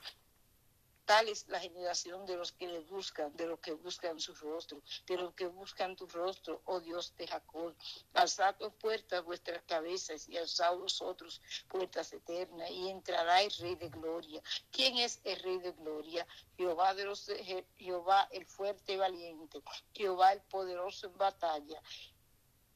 [1.05, 4.83] Tal es la generación de los que le buscan, de los que buscan su rostro,
[5.07, 7.77] de los que buscan tu rostro, oh Dios de Jacob.
[8.15, 14.43] Alzad puertas vuestras cabezas y alzad vosotros puertas eternas y entrará el Rey de Gloria.
[14.73, 16.27] ¿Quién es el Rey de Gloria?
[16.57, 17.31] Jehová, de los,
[17.77, 19.63] Jehová el fuerte y valiente,
[19.93, 21.81] Jehová el poderoso en batalla.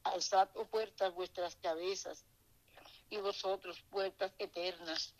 [0.05, 2.25] Alzad puertas vuestras cabezas
[3.11, 5.15] y vosotros puertas eternas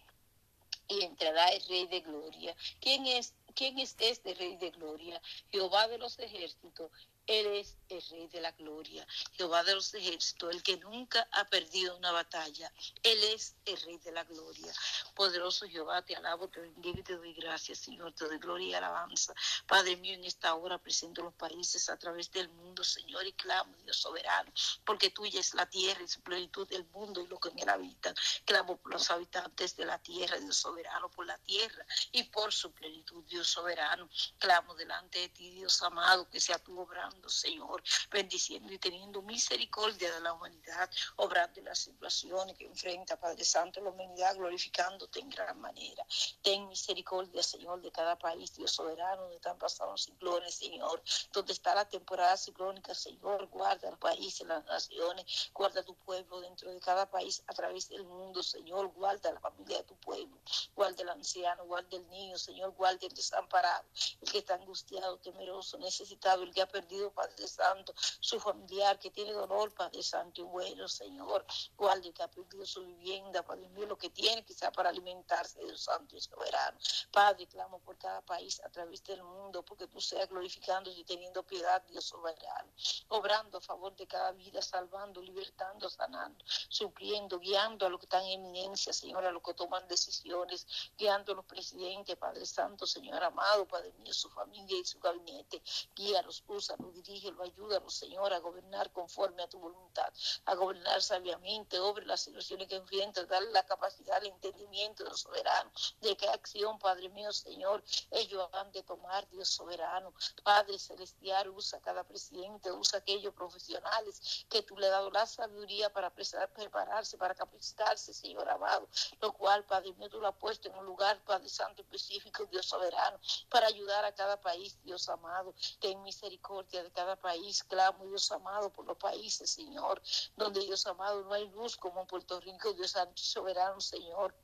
[0.89, 2.57] y entrará el Rey de Gloria.
[2.81, 5.21] ¿Quién es, quién es este Rey de Gloria?
[5.51, 6.91] Jehová de los ejércitos,
[7.31, 11.45] él es el Rey de la Gloria, Jehová de los ejércitos, el que nunca ha
[11.45, 12.73] perdido una batalla.
[13.05, 14.73] Él es el Rey de la Gloria.
[15.15, 18.13] Poderoso Jehová, te alabo, te bendigo y te doy gracias, Señor.
[18.15, 19.33] Te doy gloria y alabanza.
[19.69, 23.77] Padre mío, en esta hora presento los países a través del mundo, Señor, y clamo,
[23.85, 24.53] Dios soberano,
[24.85, 27.69] porque tuya es la tierra y su plenitud del mundo y lo que en él
[27.69, 28.15] habitan.
[28.45, 32.73] Clamo por los habitantes de la tierra, Dios soberano, por la tierra y por su
[32.73, 34.09] plenitud, Dios soberano.
[34.39, 40.13] Clamo delante de ti, Dios amado, que sea tu obrando Señor, bendiciendo y teniendo misericordia
[40.13, 45.31] de la humanidad, obrando en las situaciones que enfrenta, Padre Santo, la humanidad, glorificándote en
[45.31, 46.05] gran manera.
[46.43, 51.75] Ten misericordia, Señor, de cada país, Dios soberano, donde están pasando ciclones, Señor, donde está
[51.75, 57.09] la temporada ciclónica, Señor, guarda el país, las naciones, guarda tu pueblo dentro de cada
[57.11, 60.37] país a través del mundo, Señor, guarda la familia de tu pueblo,
[60.75, 63.85] guarda el anciano, guarda el niño, Señor, guarda el desamparado,
[64.21, 69.11] el que está angustiado, temeroso, necesitado, el que ha perdido, Padre Santo, su familiar, que
[69.11, 73.69] tiene dolor, Padre Santo y bueno, Señor, guarda el que ha perdido su vivienda, Padre
[73.69, 76.79] mío, lo que tiene quizá para alimentarse, Dios Santo y soberano.
[77.13, 81.43] Padre, clamo por cada país a través del mundo, porque tú seas glorificando y teniendo
[81.45, 82.71] piedad, Dios soberano,
[83.09, 88.25] obrando a favor de cada vida, salvando, libertando, sanando, supliendo, guiando a los que están
[88.25, 90.67] en eminencia, Señor, a los que toman decisiones,
[90.99, 95.63] guiando a los presidentes, Padre Santo, Señor amado, Padre mío, su familia y su gabinete,
[95.95, 100.13] guíalos, úsalos, dirígelos, ayúdalos, Señor, a gobernar conforme a tu voluntad,
[100.45, 105.21] a gobernar sabiamente, obre las situaciones que enfrentan, darle la capacidad, el entendimiento de los
[105.21, 111.49] soberanos, de qué acción, Padre mío, Señor, ellos han de tomar, Dios soberano, Padre celestial,
[111.51, 117.19] usa cada presidente, usa aquellos profesionales que tú le has dado la sabiduría para prepararse,
[117.19, 118.89] para capacitarse, Señor amado,
[119.21, 122.67] lo cual, Padre mío, tú lo has puesto en un lugar, Padre Santo específico, Dios
[122.67, 123.10] soberano,
[123.49, 125.55] para ayudar a cada país, Dios amado.
[125.81, 130.03] Ten misericordia de cada país, clamo, Dios amado, por los países, Señor,
[130.37, 134.35] donde, Dios amado, no hay luz como en Puerto Rico, Dios Santo soberano, Señor.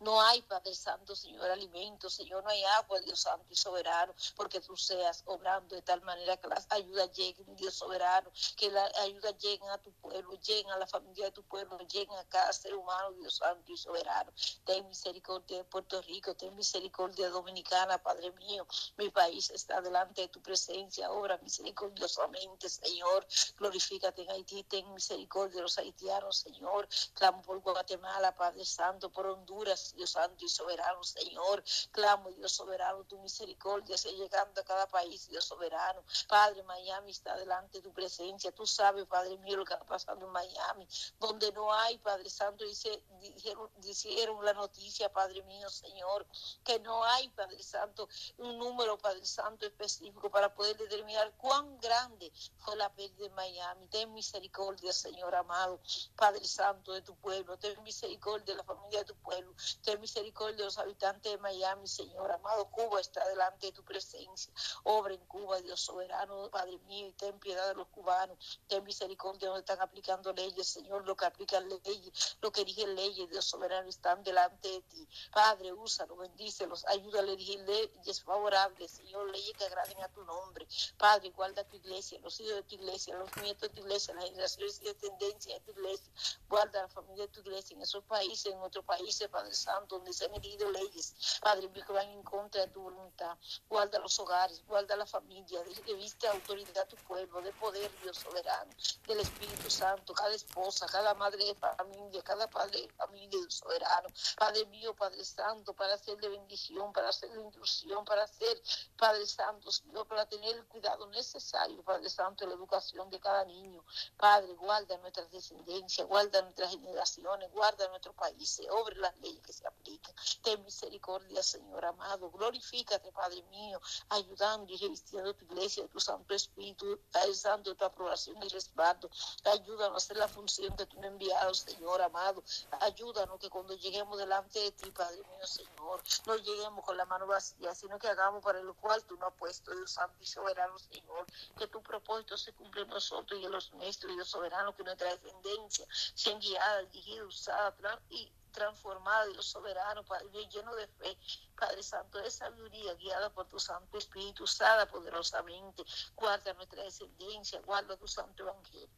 [0.00, 4.60] No hay, Padre Santo, Señor, alimento, Señor, no hay agua, Dios Santo y soberano, porque
[4.60, 9.36] tú seas obrando de tal manera que las ayudas lleguen, Dios soberano, que las ayudas
[9.38, 12.74] lleguen a tu pueblo, lleguen a la familia de tu pueblo, lleguen a cada ser
[12.74, 14.32] humano, Dios Santo y soberano.
[14.64, 18.66] Ten misericordia de Puerto Rico, ten misericordia dominicana, Padre mío.
[18.96, 23.26] Mi país está delante de tu presencia, obra misericordiosamente, Señor.
[23.56, 26.88] Glorifícate en Haití, ten misericordia de los haitianos, Señor.
[27.14, 29.47] Clamo por Guatemala, Padre Santo, por Honduras
[29.94, 31.64] Dios Santo y soberano, Señor.
[31.90, 36.02] Clamo, Dios soberano, tu misericordia sea llegando a cada país, Dios soberano.
[36.28, 38.52] Padre, Miami está delante de tu presencia.
[38.52, 40.86] Tú sabes, Padre mío, lo que ha pasado en Miami,
[41.18, 46.26] donde no hay, Padre Santo, dice, dijeron, dijeron la noticia, Padre mío, Señor,
[46.64, 48.08] que no hay, Padre Santo,
[48.38, 53.86] un número, Padre Santo, específico para poder determinar cuán grande fue la pérdida de Miami.
[53.88, 55.80] Ten misericordia, Señor amado,
[56.16, 57.58] Padre Santo de tu pueblo.
[57.58, 59.37] Ten misericordia de la familia de tu pueblo.
[59.82, 62.30] Ten misericordia de los habitantes de Miami, Señor.
[62.30, 64.52] Amado, Cuba está delante de tu presencia.
[64.84, 68.60] Obra en Cuba, Dios soberano, Padre mío, y ten piedad de los cubanos.
[68.66, 73.28] Ten misericordia donde están aplicando leyes, Señor, lo que aplican leyes, lo que dirigen leyes,
[73.30, 75.08] Dios soberano, están delante de ti.
[75.32, 80.66] Padre, úsalo, bendícelos, ayúdale a dirigir leyes favorables, Señor, leyes que agraden a tu nombre.
[80.96, 84.24] Padre, guarda tu iglesia, los hijos de tu iglesia, los nietos de tu iglesia, las
[84.24, 86.12] generaciones y descendencias de tu iglesia.
[86.48, 90.12] Guarda la familia de tu iglesia en esos países, en otros países, Padre Santo, donde
[90.12, 93.36] se han herido leyes, Padre mío, que van en contra de tu voluntad.
[93.68, 98.18] Guarda los hogares, guarda la familia, de viste autoridad a tu pueblo, de poder, Dios
[98.18, 98.70] soberano,
[99.06, 104.08] del Espíritu Santo, cada esposa, cada madre de familia, cada padre de familia, Dios soberano.
[104.36, 108.60] Padre mío, Padre Santo, para hacer de bendición, para hacer de inclusión, para hacer,
[108.96, 113.84] Padre Santo, Señor, para tener el cuidado necesario, Padre Santo, la educación de cada niño.
[114.16, 119.66] Padre, guarda nuestras descendencias, guarda nuestras generaciones, guarda nuestro país, obre las leyes que se
[119.66, 120.14] aplican.
[120.42, 122.30] Ten misericordia, Señor amado.
[122.30, 127.00] Glorifícate, Padre mío, ayudando y revistiendo tu iglesia tu Santo Espíritu,
[127.42, 129.10] dando tu aprobación y respaldo.
[129.44, 132.42] Ayúdanos a hacer la función que tú me enviado, Señor amado.
[132.80, 137.26] Ayúdanos que cuando lleguemos delante de ti, Padre mío, Señor, no lleguemos con la mano
[137.26, 140.78] vacía, sino que hagamos para lo cual tú nos has puesto, Dios Santo y soberano,
[140.78, 141.26] Señor.
[141.56, 145.10] Que tu propósito se cumpla en nosotros y en los nuestros, Dios soberano, que nuestra
[145.10, 147.68] descendencia sea guiada, dirigida, usada
[148.10, 151.16] y transformada, Dios soberano, Padre lleno de fe,
[151.56, 155.84] Padre Santo, de sabiduría, guiada por tu Santo Espíritu, usada poderosamente.
[156.14, 158.88] Guarda nuestra descendencia, guarda tu Santo Evangelio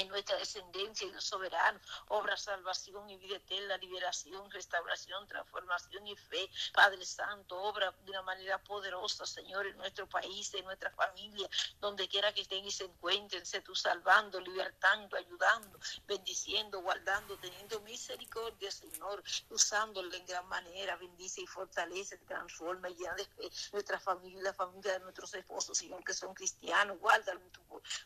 [0.00, 6.50] en nuestra descendencia, Dios soberano, obra salvación y vida eterna, liberación, restauración, transformación y fe,
[6.72, 11.48] Padre Santo, obra de una manera poderosa, Señor, en nuestro país, en nuestra familia,
[11.80, 17.80] donde quiera que estén y se encuentren, sé tú salvando, libertando, ayudando, bendiciendo, guardando, teniendo
[17.80, 23.98] misericordia, Señor, usándola en gran manera, bendice y fortalece, transforma y llena de fe nuestra
[23.98, 27.60] familia, la familia de nuestros esposos, Señor, que son cristianos, guárdalo en tu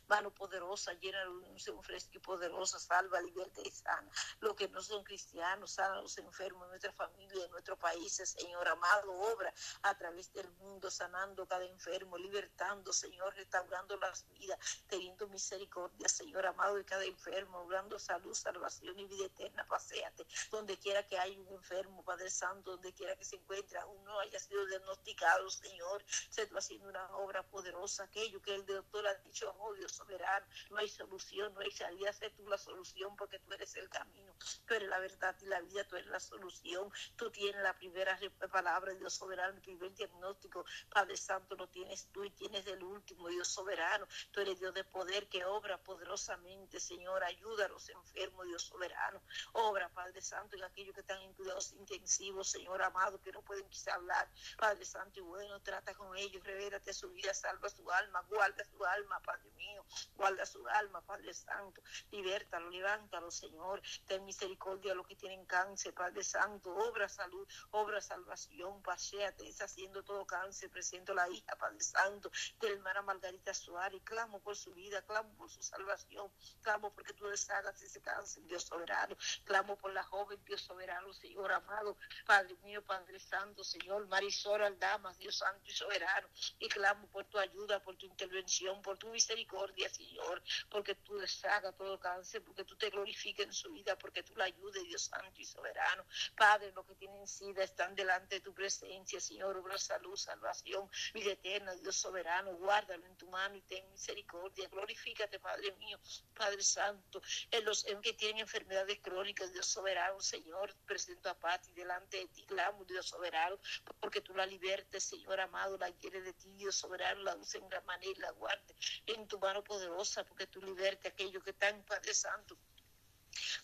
[0.09, 4.09] mano poderosa, llena de un fresca y poderosa, salva, liberta y sana.
[4.41, 8.13] Los que no son cristianos, sana a los enfermos en nuestra familia, en nuestro país,
[8.13, 14.59] Señor amado, obra a través del mundo, sanando cada enfermo, libertando, Señor, restaurando las vidas,
[14.89, 19.67] teniendo misericordia, Señor amado, de cada enfermo, obrando salud, salvación y vida eterna.
[19.69, 24.03] Paseate donde quiera que haya un enfermo, Padre Santo, donde quiera que se encuentre, aún
[24.05, 29.07] no haya sido diagnosticado, Señor, se está haciendo una obra poderosa, aquello que el doctor
[29.07, 33.17] ha dicho, oh Dios soberano, no hay solución, no hay salida, sé tú la solución
[33.17, 36.21] porque tú eres el camino, tú eres la verdad y la vida, tú eres la
[36.21, 38.19] solución, tú tienes la primera
[38.51, 43.29] palabra, Dios soberano, el primer diagnóstico, Padre Santo, lo tienes tú y tienes el último,
[43.29, 48.47] Dios soberano, tú eres Dios de poder que obra poderosamente, Señor, ayuda a los enfermos,
[48.47, 53.33] Dios soberano, obra, Padre Santo, en aquellos que están en cuidados intensivos, Señor amado, que
[53.33, 57.69] no pueden quizá hablar, Padre Santo y bueno, trata con ellos, revélate su vida, salva
[57.69, 61.62] su alma, guarda su alma, Padre mío, guarda su alma, Padre Santo,
[62.11, 68.01] libertalo, levántalo, Señor, ten misericordia a los que tienen cáncer, Padre Santo, obra salud, obra
[68.01, 74.41] salvación, paseate, haciendo todo cáncer, presento la hija, Padre Santo, de hermana Margarita Suárez, clamo
[74.41, 76.31] por su vida, clamo por su salvación,
[76.63, 81.53] clamo porque tú deshagas ese cáncer, Dios soberano, clamo por la joven, Dios soberano, Señor
[81.53, 81.97] amado,
[82.27, 87.39] Padre mío, Padre Santo, Señor, Marisol Aldamas, Dios Santo y soberano, y clamo por tu
[87.39, 92.77] ayuda, por tu intervención, por tu misericordia, Señor, porque tú deshagas todo cáncer, porque tú
[92.77, 96.05] te glorifiques en su vida, porque tú la ayudes, Dios Santo y soberano.
[96.37, 101.33] Padre, los que tienen sida están delante de tu presencia, Señor, obra salud, salvación, vida
[101.33, 104.69] eterna, Dios soberano, guárdalo en tu mano y ten misericordia.
[104.69, 105.99] Glorifícate, Padre mío,
[106.35, 107.21] Padre Santo,
[107.51, 112.45] en los que tienen enfermedades crónicas, Dios soberano, Señor, presento a Pati delante de ti,
[112.47, 113.59] clamo, Dios soberano,
[114.01, 117.69] porque tú la libertes, Señor amado, la quiere de ti, Dios soberano, la usa en
[117.69, 118.75] gran manera y la guarde
[119.07, 122.59] en tu mano poderosa, porque tú libertes que está en Padre Santo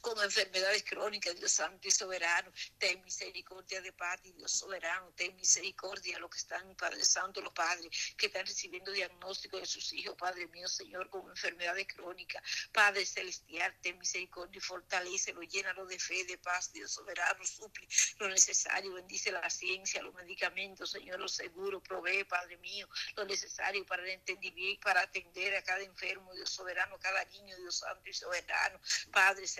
[0.00, 2.52] con enfermedades crónicas, Dios Santo y Soberano.
[2.78, 5.12] Ten misericordia de Padre, Dios Soberano.
[5.16, 9.66] Ten misericordia a los que están, Padre Santo, los padres que están recibiendo diagnóstico de
[9.66, 12.42] sus hijos, Padre mío, Señor, con enfermedades crónicas.
[12.72, 17.86] Padre Celestial, ten misericordia y fortalecelo, llénalo de fe, de paz, Dios Soberano, suple
[18.18, 23.84] lo necesario, bendice la ciencia, los medicamentos, Señor, lo seguro, provee, Padre mío, lo necesario
[23.86, 28.12] para el entendimiento, para atender a cada enfermo, Dios Soberano, cada niño, Dios Santo y
[28.12, 28.80] Soberano.
[29.12, 29.57] Padre celestial,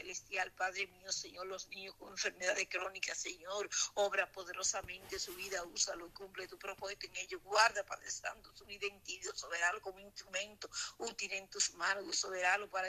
[0.56, 6.10] Padre mío, Señor, los niños con enfermedades crónicas, Señor, obra poderosamente su vida, úsalo y
[6.10, 7.42] cumple tu propósito en ellos.
[7.42, 10.68] Guarda, Padre Santo, su identidad soberano como instrumento
[10.98, 12.88] útil en tus manos, Dios soberano, para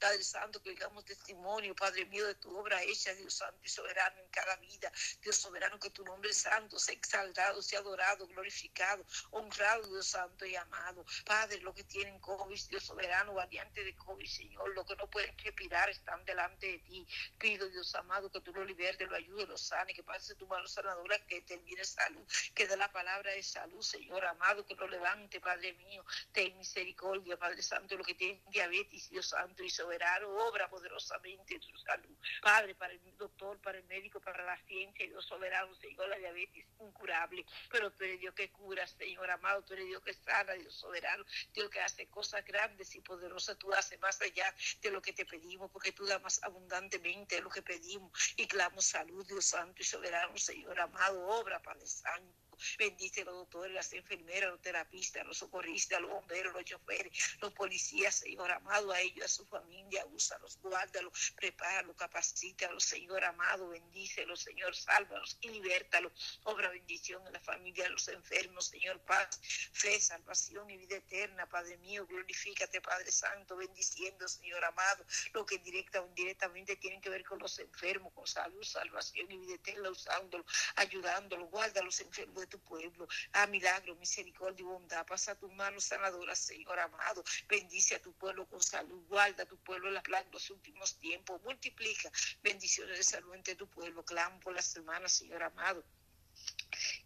[0.00, 4.18] Padre Santo, que digamos testimonio, Padre mío, de tu obra hecha, Dios Santo y soberano
[4.20, 4.92] en cada vida.
[5.22, 10.56] Dios soberano, que tu nombre santo sea exaltado, sea adorado, glorificado, honrado, Dios Santo y
[10.56, 11.04] amado.
[11.24, 15.36] Padre, lo que tienen COVID, Dios soberano, variante de COVID, Señor, lo que no pueden
[15.38, 17.06] respirar están delante de ti.
[17.38, 20.66] Pido, Dios amado, que tú lo libertes, lo ayudes, lo sane, que pase tu mano
[20.66, 22.24] sanadora, que termine salud,
[22.54, 26.04] que dé la palabra de salud, Señor amado, que lo levante, Padre mío.
[26.32, 31.76] Ten misericordia, Padre Santo, lo que tiene diabetes, Dios Santo y soberano, obra poderosamente tu
[31.78, 32.16] salud.
[32.42, 36.66] Padre, para el doctor, para el médico, para la ciencia, Dios soberano, Señor, la diabetes
[36.80, 40.74] incurable, pero tú eres Dios que cura, Señor amado, tú eres Dios que sana, Dios
[40.74, 45.12] soberano, Dios que hace cosas grandes y poderosas, tú haces más allá de lo que
[45.12, 49.84] te pedimos, porque tú das abundantemente lo que pedimos y clamo salud, Dios Santo y
[49.84, 52.43] soberano, Señor amado, obra, Padre Santo.
[52.78, 57.52] Bendice a los doctores, las enfermeras, los terapistas, los socorristas, los bomberos, los choferes, los
[57.52, 64.40] policías, Señor amado, a ellos, a su familia, úsalos, guárdalos, prepáralos, capacítalos, Señor amado, bendícelos,
[64.40, 66.40] Señor, sálvalos y libértalos.
[66.44, 69.40] Obra bendición en la familia de los enfermos, Señor, paz,
[69.72, 75.58] fe, salvación y vida eterna, Padre mío, glorifícate, Padre Santo, bendiciendo, Señor amado, lo que
[75.58, 79.90] directa o indirectamente tienen que ver con los enfermos, con salud, salvación y vida eterna,
[79.90, 80.44] usándolo,
[80.76, 83.06] ayudándolo, guarda los enfermos de tu pueblo.
[83.32, 85.06] A milagro, misericordia y bondad.
[85.06, 87.24] Pasa tu mano sanadora, Señor amado.
[87.48, 89.02] Bendice a tu pueblo con salud.
[89.08, 91.42] Guarda a tu pueblo en los últimos tiempos.
[91.42, 92.10] Multiplica
[92.42, 94.04] bendiciones de salud entre tu pueblo.
[94.04, 95.84] Clamo por las hermanas, Señor amado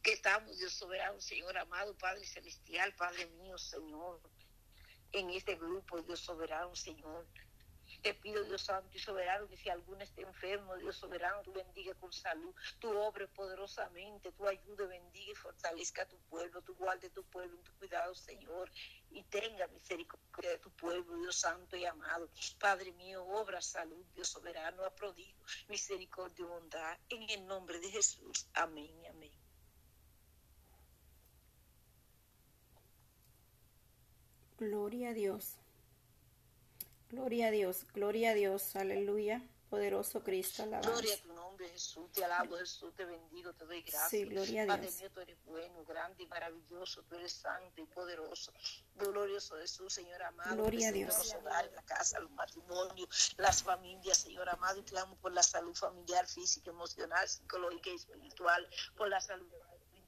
[0.03, 4.21] que estamos, Dios soberano, Señor amado, Padre celestial, Padre mío, Señor,
[5.13, 7.27] en este grupo, Dios soberano, Señor.
[8.03, 11.95] Te pido, Dios Santo y Soberano, que si alguno está enfermo, Dios Soberano, tú bendiga
[11.95, 17.11] con salud, tú obre poderosamente, tú ayude, bendiga y fortalezca a tu pueblo, tú guarde
[17.11, 18.71] tu pueblo en tu cuidado, Señor,
[19.11, 22.31] y tenga misericordia de tu pueblo, Dios Santo y amado.
[22.61, 27.91] Padre mío, obra salud, Dios Soberano, a prodigio, misericordia y bondad, en el nombre de
[27.91, 28.47] Jesús.
[28.55, 29.33] Amén y amén.
[34.59, 35.57] Gloria a Dios.
[37.11, 39.43] Gloria a Dios, gloria a Dios, aleluya.
[39.71, 40.91] Poderoso Cristo, alabanza.
[40.91, 42.11] Gloria a tu nombre, Jesús.
[42.13, 42.95] Te alabo, Jesús.
[42.95, 44.11] Te bendigo, te doy gracias.
[44.11, 44.77] Sí, gloria a Dios.
[44.77, 47.03] Padre mío, tú eres bueno, grande y maravilloso.
[47.03, 48.51] Tú eres santo y poderoso.
[48.95, 50.57] Glorioso Jesús, Señor amado.
[50.57, 51.19] Gloria a Dios.
[51.19, 54.81] Los hogares, la casa, los matrimonios, las familias, Señor amado.
[54.81, 58.67] Y clamo por la salud familiar, física, emocional, psicológica y espiritual.
[58.97, 59.51] Por la salud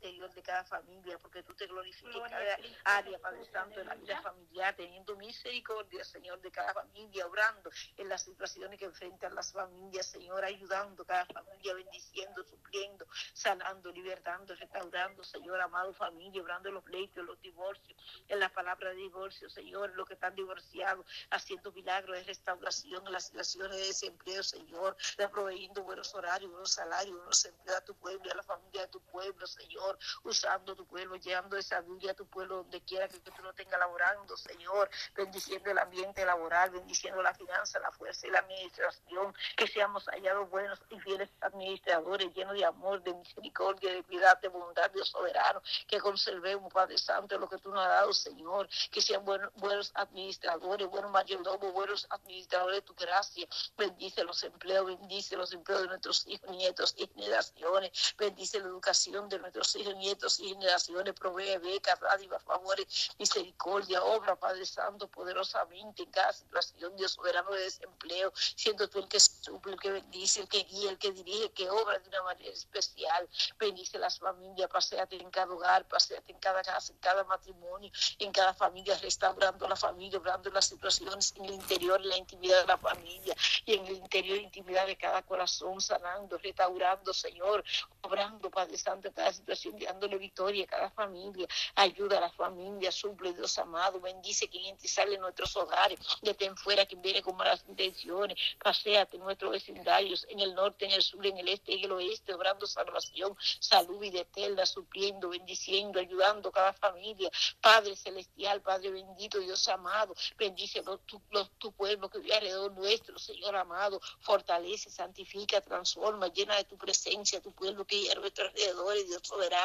[0.00, 3.94] interior de cada familia, porque tú te glorificas en cada área, Padre Santo, en la
[3.94, 9.52] vida familiar, teniendo misericordia, Señor, de cada familia, obrando en las situaciones que enfrentan las
[9.52, 16.82] familias, Señor, ayudando cada familia, bendiciendo, supliendo, sanando, libertando, restaurando, Señor, amado familia, obrando los
[16.82, 17.98] pleitos, los divorcios,
[18.28, 23.12] en la palabra de divorcio, Señor, los que están divorciados, haciendo milagros de restauración en
[23.12, 24.96] las situaciones de desempleo, Señor,
[25.30, 28.88] proveyendo buenos horarios, buenos salarios, buenos empleos a tu pueblo y a la familia de
[28.88, 29.89] tu pueblo, Señor
[30.24, 33.78] usando tu pueblo, llevando esa Biblia a tu pueblo donde quiera que, tú lo tengas
[33.78, 39.66] laborando, Señor, bendiciendo el ambiente laboral, bendiciendo la finanza, la fuerza y la administración, que
[39.66, 44.90] seamos hallados buenos y fieles administradores, llenos de amor, de misericordia, de piedad, de bondad,
[44.90, 49.24] Dios soberano, que conservemos, Padre Santo, lo que tú nos has dado, Señor, que sean
[49.24, 55.52] buenos, buenos administradores, buenos mayordomos, buenos administradores de tu gracia, bendice los empleos, bendice los
[55.52, 60.48] empleos de nuestros hijos, nietos y generaciones, bendice la educación de nuestros hijos, nietos y
[60.48, 67.50] generaciones, provee becas, dádivas, favores, misericordia, obra, Padre Santo, poderosamente en cada situación, Dios soberano
[67.52, 71.12] de desempleo, siendo tú el que suple, el que bendice, el que guía, el que
[71.12, 73.28] dirige, el que obra de una manera especial.
[73.58, 78.32] Bendice las familias, paseate en cada hogar, paseate en cada casa, en cada matrimonio, en
[78.32, 82.66] cada familia, restaurando la familia, obrando las situaciones en el interior, en la intimidad de
[82.66, 87.64] la familia y en el interior, intimidad de cada corazón, sanando, restaurando, Señor,
[88.02, 92.92] obrando, Padre Santo, en cada situación dándole victoria a cada familia, ayuda a la familia,
[92.92, 97.22] suple Dios amado, bendice quien entra y sale en nuestros hogares, detén fuera quien viene
[97.22, 101.48] con malas intenciones, paseate en nuestros vecindarios, en el norte, en el sur, en el
[101.48, 106.72] este, en el oeste, obrando salvación, salud y de eterna, supliendo, bendiciendo, ayudando a cada
[106.72, 111.20] familia, Padre celestial, Padre bendito, Dios amado, bendice tu,
[111.58, 117.40] tu pueblo que vive alrededor nuestro, Señor amado, fortalece, santifica, transforma, llena de tu presencia,
[117.40, 119.59] tu pueblo que vive a nuestros alrededores, Dios soberano,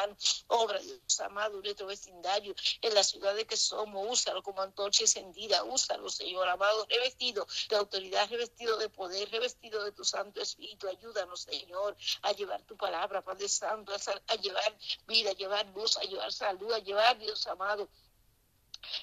[0.48, 5.64] obra Dios amado, nuestro vecindario, en la ciudad de que somos, úsalo como antorcha encendida,
[5.64, 11.42] úsalo, Señor amado, revestido de autoridad, revestido de poder, revestido de tu Santo Espíritu, ayúdanos,
[11.42, 14.76] Señor, a llevar tu palabra, Padre Santo, a, a llevar
[15.06, 17.88] vida, a llevar luz, a llevar salud, a llevar, Dios amado,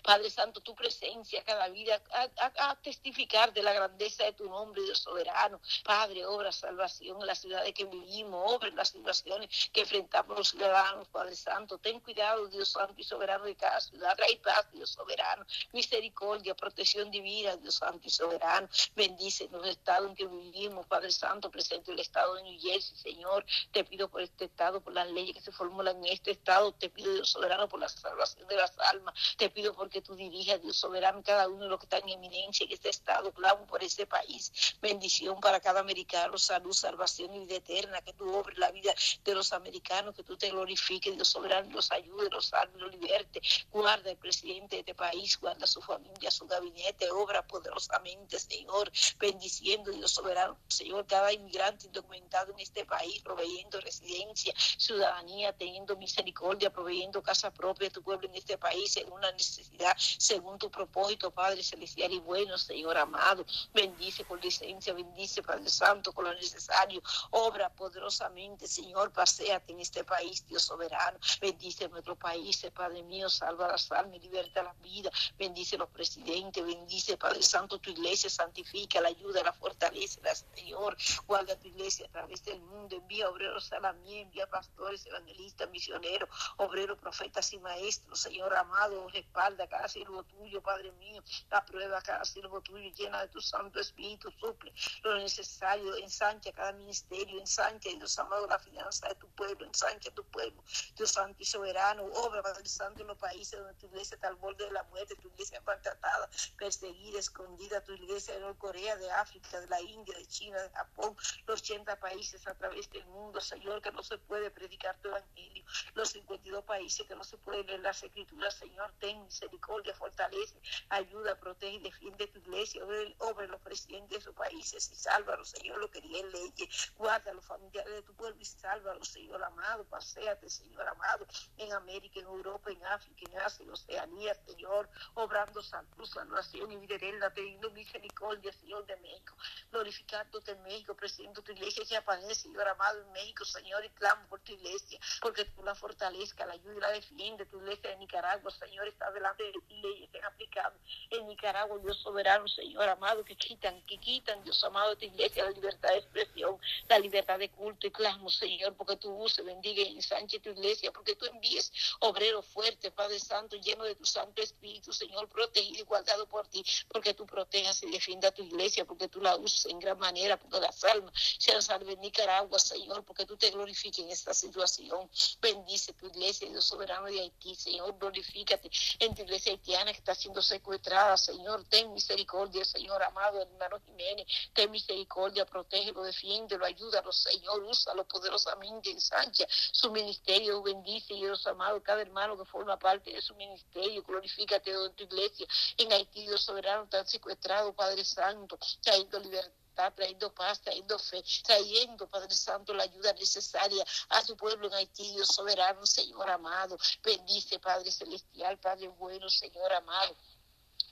[0.04, 5.00] Padre Santo, tu presencia cada vida, a, testificar de la grandeza de tu nombre, Dios
[5.00, 5.60] soberano.
[5.84, 10.38] Padre, obra salvación en la ciudad de que vivimos, obra en las situaciones que enfrentamos
[10.38, 11.78] los ciudadanos, Padre Santo.
[11.78, 14.16] Ten cuidado, Dios Santo y soberano de cada ciudad.
[14.16, 15.46] Trae paz, Dios soberano.
[15.72, 18.68] Misericordia, protección divina, Dios Santo y soberano.
[18.96, 21.50] Bendice los estados en que vivimos, Padre Santo.
[21.52, 23.46] Presente el estado de New Jersey, Señor.
[23.72, 26.72] Te pido por este estado, por las leyes que se formulan en este estado.
[26.74, 29.14] Te pido, Dios soberano, por la salvación de las almas.
[29.38, 32.66] Te pido porque tú diriges, Dios soberano, cada uno de los que está en eminencia
[32.66, 34.52] en este estado, clamo por este país,
[34.82, 38.94] bendición para cada americano, salud, salvación y vida eterna, que tú obres la vida
[39.24, 43.42] de los americanos, que tú te glorifiques, Dios soberano, los ayude, los salve, los liberte,
[43.72, 49.92] guarda el presidente de este país, guarda su familia, su gabinete, obra poderosamente, Señor, bendiciendo,
[49.92, 57.22] Dios soberano, Señor, cada inmigrante indocumentado en este país, proveyendo residencia, ciudadanía, teniendo misericordia, proveyendo
[57.22, 59.53] casa propia a tu pueblo en este país, en una necesidad
[59.98, 63.46] según tu propósito, Padre celestial y bueno, Señor amado.
[63.74, 67.02] Bendice con licencia, bendice, Padre Santo, con lo necesario.
[67.32, 71.20] Obra poderosamente, Señor, paséate en este país, Dios soberano.
[71.40, 75.12] Bendice nuestro país, Padre mío, salva las almas liberta la vida.
[75.38, 80.98] Bendice los presidentes, bendice, Padre Santo, tu iglesia, santifica, la ayuda, la fortalece, la Señor.
[81.28, 85.70] Guarda tu iglesia a través del mundo, envía obreros a la mía, envía pastores, evangelistas,
[85.70, 91.22] misioneros, obreros, profetas y maestros, Señor amado, respalda a cada siervo tuyo, Padre mío.
[91.52, 94.74] Aprueba cada siervo tuyo, llena de tu Santo Espíritu, suple
[95.04, 100.24] lo necesario, ensancha cada ministerio, ensancha, Dios amado, la finanza de tu pueblo, ensancha tu
[100.26, 100.64] pueblo,
[100.96, 104.36] Dios Santo y soberano, obra, Padre Santo, en los países donde tu iglesia está al
[104.36, 109.60] borde de la muerte, tu iglesia maltratada, perseguida, escondida, tu iglesia de Corea, de África,
[109.60, 111.16] de la India, de China, de Japón,
[111.48, 115.64] los 80 países a través del mundo, Señor, que no se puede predicar tu evangelio,
[115.96, 120.56] los 52 22 países que no se pueden leer las escrituras, Señor, ten misericordia, fortalece,
[120.90, 122.84] ayuda, protege y defiende tu iglesia,
[123.20, 127.34] obra los presidentes de esos países y sálvalos, Señor, lo que en leyes, guarda a
[127.34, 131.26] los familiares de tu pueblo y sálvalos, Señor amado, paséate, Señor amado,
[131.58, 136.78] en América, en Europa, en África, en Asia, en Oceanía, Señor, obrando salud, salvación y
[136.78, 136.98] vida
[137.34, 139.36] teniendo misericordia, Señor de México,
[139.72, 144.28] glorificándote en México, presidiendo tu iglesia que aparece, Señor amado, en México, Señor, y clamo
[144.28, 147.98] por tu iglesia, porque tú la fortalezca, la ayuda y la defiende, tu iglesia de
[147.98, 149.44] Nicaragua, Señor, está de ti,
[149.82, 150.76] leyes que han aplicado
[151.10, 155.44] en Nicaragua, Dios soberano, Señor amado, que quitan, que quitan, Dios amado, de tu iglesia,
[155.44, 156.58] la libertad de expresión,
[156.90, 160.92] la libertad de culto y clamo, Señor, porque tú uses, bendiga y ensanche tu iglesia,
[160.92, 165.84] porque tú envíes obreros fuertes, Padre Santo, lleno de tu Santo Espíritu, Señor, protegido y
[165.84, 169.80] guardado por ti, porque tú protejas y defienda tu iglesia, porque tú la uses en
[169.80, 174.10] gran manera, porque las almas sean salvas en Nicaragua, Señor, porque tú te glorifiques en
[174.10, 175.10] esta situación.
[175.42, 178.70] Bendice tu iglesia, Dios soberano de Haití, Señor, glorifícate
[179.00, 184.26] en tu iglesia haitiana que está siendo secuestrada, Señor, ten misericordia, Señor amado, hermano Jiménez,
[184.54, 192.02] ten misericordia, protégelo, defiéndelo, ayúdalo, Señor, úsalo poderosamente, ensancha su ministerio, bendice, Dios amado, cada
[192.02, 195.48] hermano que forma parte de su ministerio, glorifícate en tu iglesia,
[195.78, 202.08] en Haití, Dios soberano, tan secuestrado, Padre Santo, trayendo libertad trayendo paz, trayendo fe, trayendo,
[202.08, 206.78] Padre Santo, la ayuda necesaria a tu pueblo en Haití, Dios soberano, Señor amado.
[207.04, 210.16] Bendice, Padre Celestial, Padre bueno, Señor amado.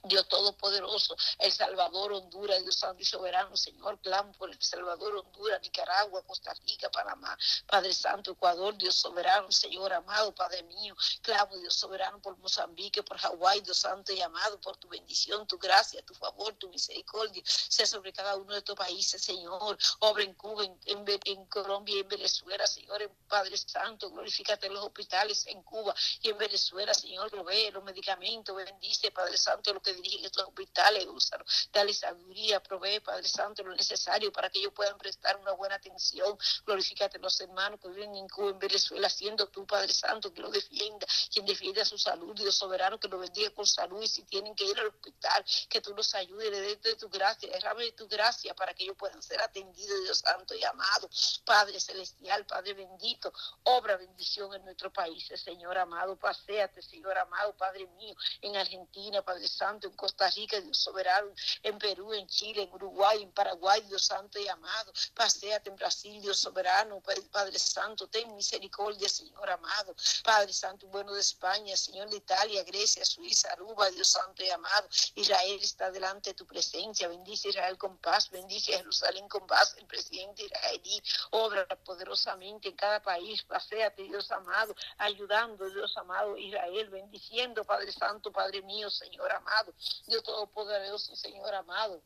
[0.04, 5.62] Dios Todopoderoso, El Salvador, Honduras, Dios Santo y Soberano, Señor, clamo por El Salvador, Honduras,
[5.62, 7.38] Nicaragua, Costa Rica, Panamá,
[7.68, 13.18] Padre Santo, Ecuador, Dios Soberano, Señor amado, Padre mío, clamo, Dios Soberano, por Mozambique, por
[13.18, 17.86] Hawái, Dios Santo y amado, por tu bendición, tu gracia, tu favor, tu misericordia, sea
[17.86, 22.66] sobre cada uno de estos países, Señor, obra en Cuba, en, en, Colombia en Venezuela,
[22.66, 27.70] Señor, en Padre Santo, glorifícate en los hospitales en Cuba y en Venezuela, Señor, provee
[27.72, 33.28] los medicamentos, bendice, Padre Santo, lo que dirigen estos hospitales, úsalo, dale sabiduría, provee, Padre
[33.28, 36.38] Santo, lo necesario para que ellos puedan prestar una buena atención.
[36.66, 40.50] Glorifícate los hermanos que viven en Cuba, en Venezuela, siendo tú, Padre Santo, que lo
[40.50, 44.56] defienda, quien defienda su salud, Dios soberano, que lo bendiga con salud, y si tienen
[44.56, 47.92] que ir al hospital, que tú los ayudes, le des de tu gracia, derrame de
[47.94, 51.10] tu gracia para que ellos puedan ser atendidos, Dios Santo y amado,
[51.46, 53.34] Padre Celestial, Padre bendito,
[53.64, 59.48] obra bendición en nuestro país, Señor amado, paséate, Señor amado, Padre mío, en Argentina, Padre
[59.48, 61.32] Santo, en Costa Rica, Dios soberano,
[61.64, 64.92] en Perú, en Chile, en Uruguay, en Paraguay, Dios santo y amado.
[65.14, 67.02] Paseate en Brasil, Dios soberano,
[67.32, 69.96] Padre Santo, ten misericordia, Señor amado.
[70.24, 74.88] Padre Santo, bueno de España, Señor de Italia, Grecia, Suiza, Aruba, Dios santo y amado.
[75.16, 77.08] Israel está delante de tu presencia.
[77.08, 81.02] Bendice Israel con paz, bendice Jerusalén con paz, el presidente israelí.
[81.32, 83.44] Obra poderosamente en cada país.
[83.44, 89.71] Paseate, Dios amado, ayudando, Dios amado, Israel, bendiciendo, Padre Santo, Padre mío, Señor amado.
[90.08, 92.04] Dios Todopoderoso, Señor amado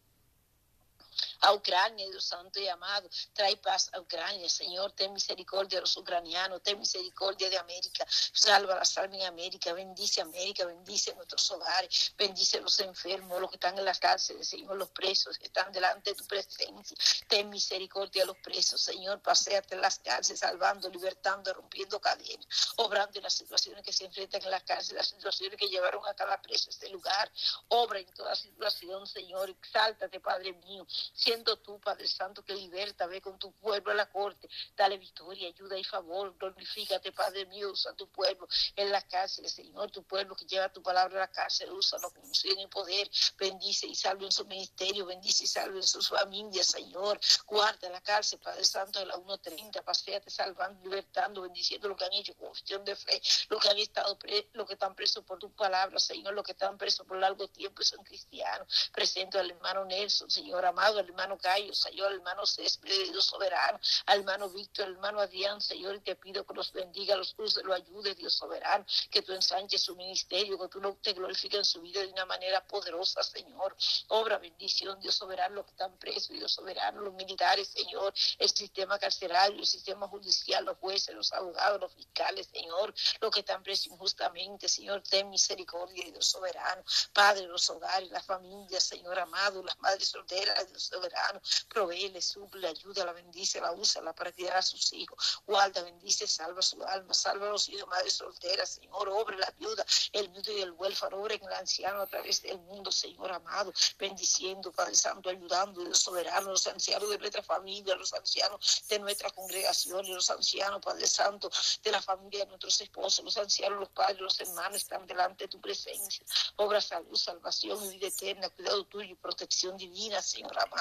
[1.41, 3.09] a Ucrania, Dios Santo y amado.
[3.33, 4.91] Trae paz a Ucrania, Señor.
[4.93, 8.05] Ten misericordia de los ucranianos, ten misericordia de América.
[8.09, 9.73] Salva la salva en América.
[9.73, 14.75] Bendice América, bendice nuestros hogares, bendice los enfermos, los que están en las cárceles, Señor,
[14.77, 16.97] los presos que están delante de tu presencia.
[17.27, 19.21] Ten misericordia de los presos, Señor.
[19.21, 24.41] Paseate en las cárceles, salvando, libertando, rompiendo cadenas, obrando en las situaciones que se enfrentan
[24.43, 27.31] en las cárceles, las situaciones que llevaron a cada preso a este lugar.
[27.69, 29.49] Obra en toda situación, Señor.
[29.49, 34.09] Exáltate, Padre mío siendo tú, Padre Santo, que liberta, ve con tu pueblo a la
[34.09, 39.49] corte, dale victoria, ayuda y favor, glorifícate, Padre mío, usa tu pueblo en la cárcel,
[39.49, 43.09] Señor, tu pueblo que lleva tu palabra a la cárcel, úsalo con unción y poder,
[43.37, 48.01] bendice y salve en su ministerio, bendice y salve en sus familias, Señor, guarda la
[48.01, 52.49] cárcel, Padre Santo, de la 1.30, paséate salvando, libertando, bendiciendo lo que han hecho con
[52.49, 55.99] cuestión de fe, lo que han estado, pre lo que están presos por tu palabra,
[55.99, 60.29] Señor, lo que están presos por largo tiempo y son cristianos, presento al hermano Nelson,
[60.29, 64.93] Señor amado, al hermano Gallo, Señor, al hermano Césped, Dios soberano, al hermano Víctor, al
[64.93, 69.21] hermano Adrián, Señor, te pido que los bendiga, los use, lo ayude, Dios soberano, que
[69.21, 72.65] tú ensanches su ministerio, que tú no te glorifiques en su vida de una manera
[72.65, 73.75] poderosa, Señor.
[74.07, 78.97] Obra bendición, Dios soberano, los que están presos, Dios soberano, los militares, Señor, el sistema
[78.99, 83.87] carcerario, el sistema judicial, los jueces, los abogados, los fiscales, Señor, los que están presos
[83.87, 86.83] injustamente, Señor, ten misericordia, Dios soberano.
[87.13, 91.41] Padre, los hogares, las familias, Señor amado, las madres solteras, Dios soberano soberano.
[91.69, 95.41] Proveele, suple, ayuda, la bendice, la usa, la para a sus hijos.
[95.45, 99.85] Guarda, bendice, salva su alma, salva a los hijos, madres solteras, Señor, obre la ayuda,
[100.13, 103.73] el viudo y el huérfano, obre en el anciano a través del mundo, Señor amado,
[103.97, 109.29] bendiciendo, Padre Santo, ayudando, Dios soberano, los ancianos de nuestra familia, los ancianos de nuestra
[109.31, 111.49] congregación los ancianos, Padre Santo,
[111.83, 115.47] de la familia de nuestros esposos, los ancianos, los padres, los hermanos están delante de
[115.49, 116.25] tu presencia.
[116.57, 120.74] Obra salud, salvación vida eterna, cuidado tuyo y protección divina, Señor amado.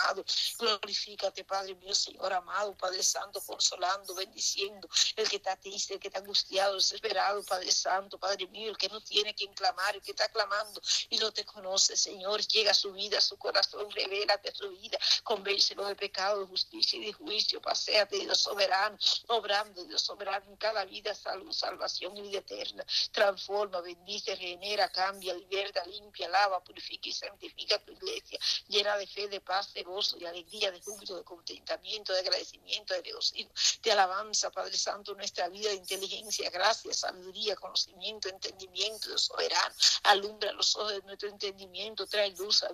[0.58, 6.08] Glorifícate, Padre mío, Señor amado, Padre Santo, consolando, bendiciendo, el que está triste, el que
[6.08, 10.10] está angustiado, desesperado, Padre Santo, Padre mío, el que no tiene quien clamar, el que
[10.12, 14.54] está clamando y no te conoce, Señor, llega a su vida, a su corazón, revélate
[14.54, 20.02] su vida, convéncelo de pecado, de justicia y de juicio, paséate, Dios soberano, obrando, Dios
[20.02, 26.28] soberano, en cada vida, salud, salvación y vida eterna, transforma, bendice, regenera, cambia, liberta, limpia,
[26.28, 28.38] lava, purifica y santifica tu iglesia,
[28.68, 32.94] llena de fe, de paz, de gozo, de alegría, de júbilo, de contentamiento, de agradecimiento,
[32.94, 33.50] de regocijo,
[33.82, 39.74] de alabanza, Padre Santo, nuestra vida de inteligencia, gracia, sabiduría, conocimiento, entendimiento, de soberano,
[40.04, 42.64] alumbra los ojos de nuestro entendimiento, trae luz,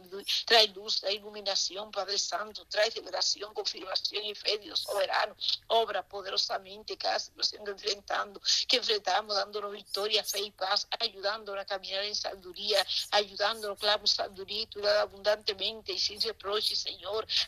[0.46, 5.36] trae luz, trae iluminación, Padre Santo, trae revelación, confirmación y fe, Dios soberano,
[5.68, 11.66] obra poderosamente cada situación que enfrentando, que enfrentamos, dándonos victoria, fe y paz, ayudándonos a
[11.66, 16.99] caminar en sabiduría, ayudándonos, claro, sabiduría y abundantemente y sin reproche, Señor,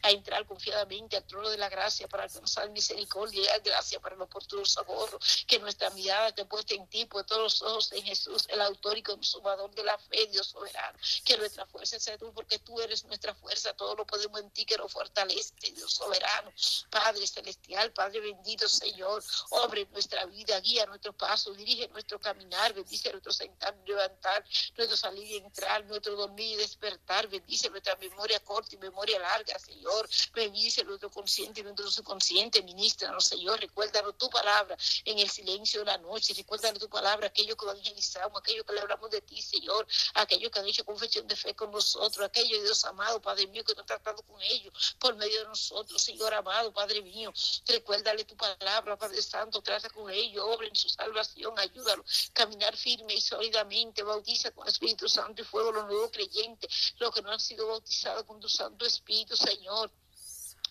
[0.02, 4.22] a entrar confiadamente al trono de la gracia para alcanzar misericordia y gracia para el
[4.22, 8.46] oportuno socorro, que nuestra mirada te puesta en ti, por todos los ojos en Jesús,
[8.48, 12.58] el autor y consumador de la fe, Dios soberano, que nuestra fuerza sea tú, porque
[12.58, 16.52] tú eres nuestra fuerza, todo lo podemos en ti que nos fortalece, Dios soberano,
[16.90, 23.10] Padre celestial, Padre bendito, Señor, obre nuestra vida, guía nuestro paso, dirige nuestro caminar, bendice
[23.10, 24.44] nuestro sentar, levantar,
[24.76, 29.41] nuestro salir y entrar, nuestro dormir y despertar, bendice nuestra memoria corta y memoria larga,
[29.58, 35.80] Señor, bendice nuestro consciente y nuestro subconsciente, ministranos, Señor, recuérdanos tu palabra en el silencio
[35.80, 39.42] de la noche, recuérdanos tu palabra, aquello que evangelizamos, aquello que le hablamos de ti,
[39.42, 43.64] Señor, aquellos que han hecho confesión de fe con nosotros, aquellos, Dios amado, Padre mío,
[43.64, 47.32] que no tratado con ellos por medio de nosotros, Señor amado, Padre mío,
[47.66, 53.14] recuérdale tu palabra, Padre Santo, trata con ellos, obra en su salvación, ayúdalo, caminar firme
[53.14, 57.40] y sólidamente, bautiza con Espíritu Santo y fuego los nuevos creyentes, los que no han
[57.40, 59.90] sido bautizados con tu Santo Espíritu, Señor.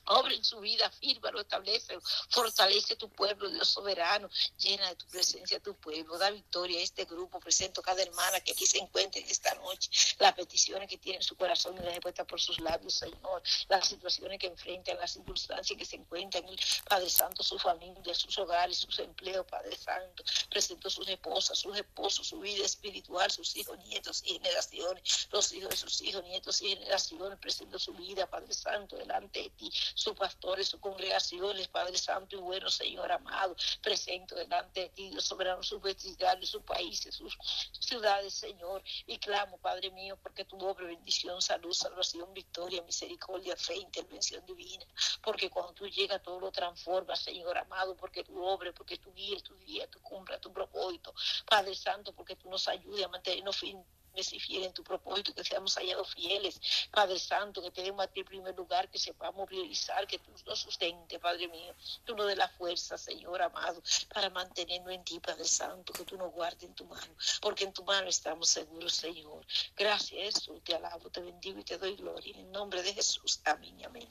[0.05, 1.97] Obra en su vida, fírmalo, establece,
[2.29, 7.05] fortalece tu pueblo, Dios soberano, llena de tu presencia tu pueblo, da victoria a este
[7.05, 9.89] grupo, presento cada hermana que aquí se encuentre esta noche,
[10.19, 13.87] las peticiones que tiene en su corazón y las respuestas por sus labios, Señor, las
[13.87, 16.43] situaciones que enfrentan, las circunstancias que se encuentran,
[16.87, 22.27] Padre Santo, su familia, sus hogares, sus empleos, Padre Santo, presento sus esposas, sus esposos,
[22.27, 26.69] su vida espiritual, sus hijos, nietos y generaciones, los hijos de sus hijos, nietos y
[26.69, 32.35] generaciones, presento su vida, Padre Santo, delante de ti, sus pastores, sus congregaciones, Padre Santo
[32.35, 37.37] y bueno, Señor amado, presento delante de ti, Dios soberano, sus vecindarios, sus países, sus
[37.79, 43.75] ciudades, Señor, y clamo, Padre mío, porque tu obra, bendición, salud, salvación, victoria, misericordia, fe,
[43.75, 44.85] intervención divina,
[45.23, 49.39] porque cuando tú llegas todo lo transforma, Señor amado, porque tu obra, porque tu guía,
[49.41, 51.13] tu día, tu cumpla tu propósito,
[51.45, 55.43] Padre Santo, porque tú nos ayudes a mantenernos firmes y fieles en tu propósito, que
[55.43, 56.59] seamos hallados fieles,
[56.91, 60.59] Padre Santo, que tenemos a ti en primer lugar, que sepamos priorizar, que tú nos
[60.59, 63.81] sustente, Padre mío, tú nos dé la fuerza, Señor amado,
[64.13, 67.73] para mantenernos en ti, Padre Santo, que tú nos guardes en tu mano, porque en
[67.73, 69.45] tu mano estamos seguros, Señor.
[69.75, 72.33] Gracias, Jesús, te alabo, te bendigo y te doy gloria.
[72.33, 74.09] En el nombre de Jesús, amén amén.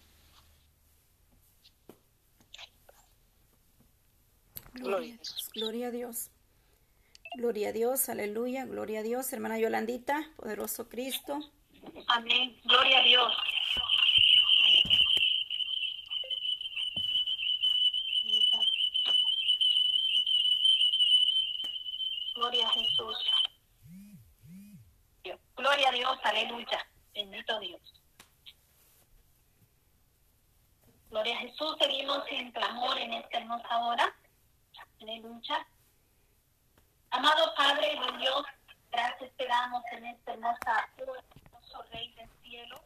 [4.73, 5.51] Gloria, Gloria a Dios.
[5.53, 6.31] Gloria a Dios,
[8.09, 11.39] aleluya, gloria a Dios, hermana Yolandita, poderoso Cristo.
[12.09, 13.33] Amén, gloria a Dios.
[22.35, 23.17] Gloria a Jesús.
[25.57, 26.87] Gloria a Dios, aleluya.
[27.15, 27.81] Bendito Dios.
[31.11, 34.17] Gloria a Jesús, seguimos en clamor en esta hermosa hora.
[35.01, 35.67] Aleluya.
[37.13, 38.45] Amado Padre, buen Dios,
[38.93, 42.81] gracias te damos en este hermosa, hermoso Rey del Cielo.